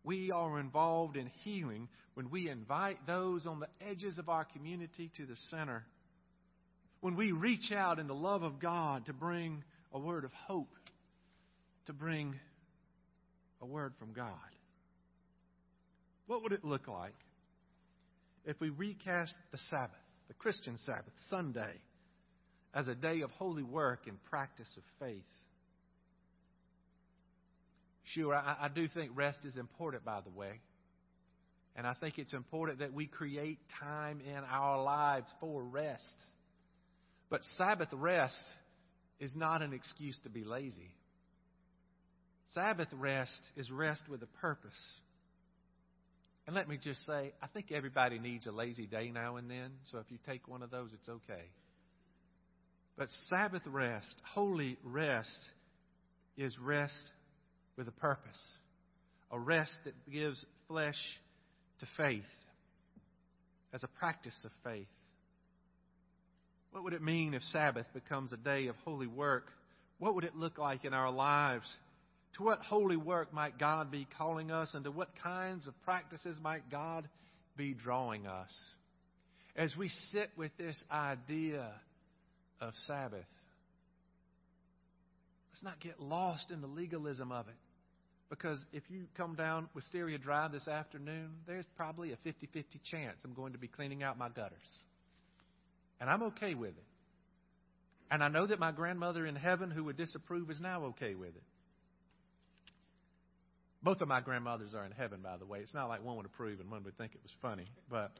we 0.04 0.32
are 0.32 0.60
involved 0.60 1.15
in 1.15 1.28
healing 1.43 1.88
when 2.15 2.30
we 2.30 2.50
invite 2.50 3.06
those 3.08 3.45
on 3.45 3.60
the 3.60 3.69
edges 3.88 4.17
of 4.17 4.28
our 4.28 4.43
community 4.43 5.12
to 5.17 5.26
the 5.26 5.38
center. 5.50 5.86
When 7.00 7.15
we 7.15 7.32
reach 7.32 7.72
out 7.72 8.00
in 8.00 8.08
the 8.08 8.13
love 8.13 8.43
of 8.43 8.60
God 8.60 9.06
to 9.06 9.13
bring 9.13 9.63
a 9.93 10.00
word 10.00 10.26
of 10.26 10.32
hope, 10.34 10.74
to 11.86 11.93
bring 11.93 12.36
a 13.62 13.65
word 13.65 13.93
from 13.98 14.13
God. 14.13 14.34
What 16.28 16.43
would 16.43 16.52
it 16.52 16.63
look 16.65 16.88
like 16.88 17.15
if 18.45 18.60
we 18.60 18.69
recast 18.69 19.36
the 19.52 19.58
Sabbath, 19.69 19.95
the 20.28 20.34
Christian 20.34 20.78
Sabbath, 20.86 21.13
Sunday, 21.30 21.74
as 22.73 22.88
a 22.88 22.95
day 22.95 23.21
of 23.21 23.32
holy 23.32 23.63
work 23.63 24.01
and 24.08 24.23
practice 24.25 24.69
of 24.77 24.84
faith. 24.99 25.23
Sure, 28.13 28.36
I, 28.36 28.58
I, 28.62 28.67
do 28.69 28.88
think 28.88 29.12
rest 29.15 29.39
is 29.45 29.55
important, 29.55 30.03
by 30.03 30.21
the 30.21 30.32
way. 30.32 30.60
And 31.75 31.86
I 31.86 31.93
think 31.93 32.17
it's 32.17 32.34
important 32.34 32.79
that 32.79 32.93
we 32.93 33.05
create 33.05 33.60
time 33.79 34.21
in 34.21 34.43
our 34.49 34.84
lives 34.84 35.27
for 35.39 35.63
rest. 35.63 36.03
But 37.29 37.41
Sabbath 37.58 37.89
rest 37.93 38.43
is 39.19 39.36
not 39.36 39.62
an 39.62 39.73
excuse 39.73 40.19
to 40.23 40.29
be 40.29 40.43
lazy. 40.43 40.91
Sabbath 42.53 42.88
rest 42.93 43.41
is 43.55 43.69
rest 43.69 44.01
with 44.10 44.23
a 44.23 44.27
purpose. 44.41 44.71
And 46.47 46.55
let 46.55 46.67
me 46.67 46.79
just 46.82 47.05
say, 47.05 47.34
I 47.43 47.47
think 47.53 47.71
everybody 47.71 48.17
needs 48.17 48.47
a 48.47 48.51
lazy 48.51 48.88
day 48.88 49.12
now 49.13 49.36
and 49.36 49.49
then. 49.49 49.71
So 49.91 49.99
if 49.99 50.05
you 50.10 50.17
take 50.25 50.47
one 50.47 50.63
of 50.63 50.71
those, 50.71 50.89
it's 50.93 51.08
okay. 51.08 51.43
But 52.99 53.07
Sabbath 53.29 53.62
rest, 53.65 54.13
holy 54.33 54.77
rest, 54.83 55.39
is 56.35 56.53
rest 56.59 56.93
with 57.77 57.88
a 57.88 57.91
purpose. 57.91 58.38
A 59.31 59.39
rest 59.39 59.71
that 59.85 59.93
gives 60.12 60.43
flesh 60.67 60.97
to 61.79 61.88
faith 61.95 62.23
as 63.71 63.83
a 63.85 63.88
practice 63.88 64.38
of 64.43 64.51
faith. 64.65 64.89
What 66.71 66.83
would 66.83 66.91
it 66.91 67.01
mean 67.01 67.33
if 67.33 67.41
Sabbath 67.53 67.85
becomes 67.93 68.33
a 68.33 68.38
day 68.38 68.67
of 68.67 68.75
holy 68.83 69.07
work? 69.07 69.45
What 69.99 70.13
would 70.15 70.25
it 70.25 70.35
look 70.35 70.57
like 70.57 70.83
in 70.83 70.93
our 70.93 71.09
lives? 71.09 71.67
To 72.35 72.43
what 72.43 72.59
holy 72.59 72.97
work 72.97 73.33
might 73.33 73.57
God 73.57 73.91
be 73.91 74.09
calling 74.17 74.51
us, 74.51 74.71
and 74.73 74.83
to 74.83 74.91
what 74.91 75.09
kinds 75.23 75.67
of 75.67 75.81
practices 75.83 76.38
might 76.41 76.69
God 76.69 77.07
be 77.55 77.73
drawing 77.73 78.27
us? 78.27 78.51
As 79.55 79.73
we 79.77 79.88
sit 79.88 80.31
with 80.35 80.51
this 80.57 80.83
idea 80.91 81.71
of 82.62 82.74
Sabbath. 82.88 83.26
Let's 85.52 85.63
not 85.63 85.80
get 85.80 86.00
lost 86.00 86.52
in 86.52 86.62
the 86.62 86.67
legalism 86.67 87.32
of 87.32 87.48
it. 87.48 87.56
Because 88.30 88.63
if 88.72 88.84
you 88.89 89.06
come 89.17 89.36
down 89.36 89.69
Wisteria 89.74 90.19
Drive 90.19 90.52
this 90.52 90.67
afternoon, 90.67 91.32
there's 91.48 91.65
probably 91.76 92.12
a 92.12 92.17
50 92.17 92.48
50 92.54 92.80
chance 92.91 93.17
I'm 93.26 93.34
going 93.34 93.54
to 93.54 93.60
be 93.60 93.67
cleaning 93.67 94.04
out 94.04 94.17
my 94.17 94.30
gutters. 94.30 94.58
And 96.00 96.10
I'm 96.10 96.24
okay 96.24 96.54
with 96.54 96.72
it. 96.72 96.84
And 98.12 98.24
I 98.24 98.28
know 98.28 98.45
that 98.45 98.60
my 98.60 98.72
grandmother 98.72 99.26
in 99.26 99.36
heaven 99.36 99.72
who 99.72 99.84
would 99.86 99.98
disapprove 99.98 100.50
is 100.50 100.62
now 100.62 100.86
okay 100.86 101.15
with 101.15 101.30
it. 101.36 101.43
Both 103.82 104.02
of 104.02 104.08
my 104.08 104.19
grandmothers 104.22 104.74
are 104.74 104.86
in 104.86 104.91
heaven, 104.91 105.22
by 105.24 105.38
the 105.38 105.45
way. 105.45 105.60
It's 105.60 105.74
not 105.74 105.88
like 105.88 106.04
one 106.04 106.17
would 106.17 106.26
approve 106.26 106.60
and 106.60 106.69
one 106.69 106.84
would 106.84 106.98
think 106.98 107.13
it 107.15 107.22
was 107.24 107.32
funny. 107.41 107.67
But 107.89 108.12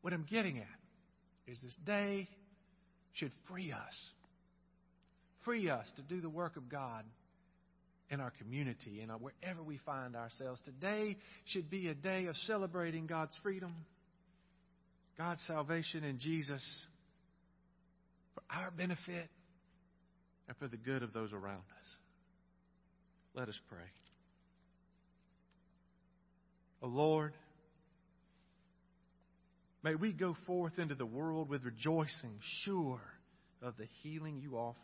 what 0.00 0.12
I'm 0.12 0.24
getting 0.28 0.58
at 0.58 0.66
is 1.46 1.60
this 1.62 1.76
day 1.84 2.28
should 3.12 3.32
free 3.48 3.72
us. 3.72 3.94
Free 5.44 5.70
us 5.70 5.90
to 5.96 6.02
do 6.02 6.20
the 6.20 6.28
work 6.28 6.56
of 6.56 6.68
God 6.68 7.04
in 8.10 8.20
our 8.20 8.32
community 8.38 9.00
and 9.00 9.10
wherever 9.20 9.62
we 9.62 9.78
find 9.78 10.16
ourselves. 10.16 10.60
Today 10.64 11.16
should 11.46 11.70
be 11.70 11.88
a 11.88 11.94
day 11.94 12.26
of 12.26 12.36
celebrating 12.46 13.06
God's 13.06 13.34
freedom, 13.42 13.74
God's 15.16 15.42
salvation 15.46 16.04
in 16.04 16.18
Jesus 16.18 16.62
for 18.34 18.42
our 18.50 18.70
benefit 18.70 19.28
and 20.48 20.56
for 20.58 20.68
the 20.68 20.76
good 20.76 21.02
of 21.02 21.12
those 21.12 21.32
around 21.32 21.58
us. 21.58 21.88
Let 23.34 23.48
us 23.48 23.58
pray. 23.68 23.78
O 26.82 26.86
oh 26.86 26.90
Lord, 26.90 27.32
May 29.86 29.94
we 29.94 30.12
go 30.12 30.36
forth 30.48 30.80
into 30.80 30.96
the 30.96 31.06
world 31.06 31.48
with 31.48 31.62
rejoicing, 31.62 32.40
sure 32.64 33.00
of 33.62 33.76
the 33.76 33.86
healing 34.02 34.40
you 34.42 34.56
offer. 34.56 34.76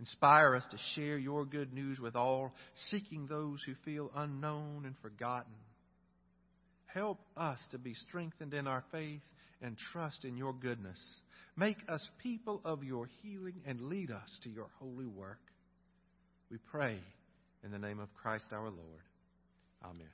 Inspire 0.00 0.54
us 0.54 0.64
to 0.70 0.78
share 0.94 1.18
your 1.18 1.44
good 1.44 1.74
news 1.74 2.00
with 2.00 2.16
all, 2.16 2.54
seeking 2.88 3.26
those 3.26 3.62
who 3.66 3.74
feel 3.84 4.10
unknown 4.16 4.86
and 4.86 4.94
forgotten. 5.02 5.52
Help 6.86 7.20
us 7.36 7.58
to 7.72 7.78
be 7.78 7.92
strengthened 8.08 8.54
in 8.54 8.66
our 8.66 8.82
faith 8.90 9.20
and 9.60 9.76
trust 9.92 10.24
in 10.24 10.38
your 10.38 10.54
goodness. 10.54 10.98
Make 11.58 11.76
us 11.90 12.08
people 12.22 12.62
of 12.64 12.84
your 12.84 13.06
healing 13.22 13.60
and 13.66 13.82
lead 13.82 14.10
us 14.10 14.30
to 14.44 14.48
your 14.48 14.68
holy 14.78 15.06
work. 15.06 15.40
We 16.50 16.56
pray 16.70 17.00
in 17.62 17.70
the 17.70 17.78
name 17.78 18.00
of 18.00 18.08
Christ 18.14 18.46
our 18.52 18.70
Lord. 18.70 19.04
Amen. 19.84 20.08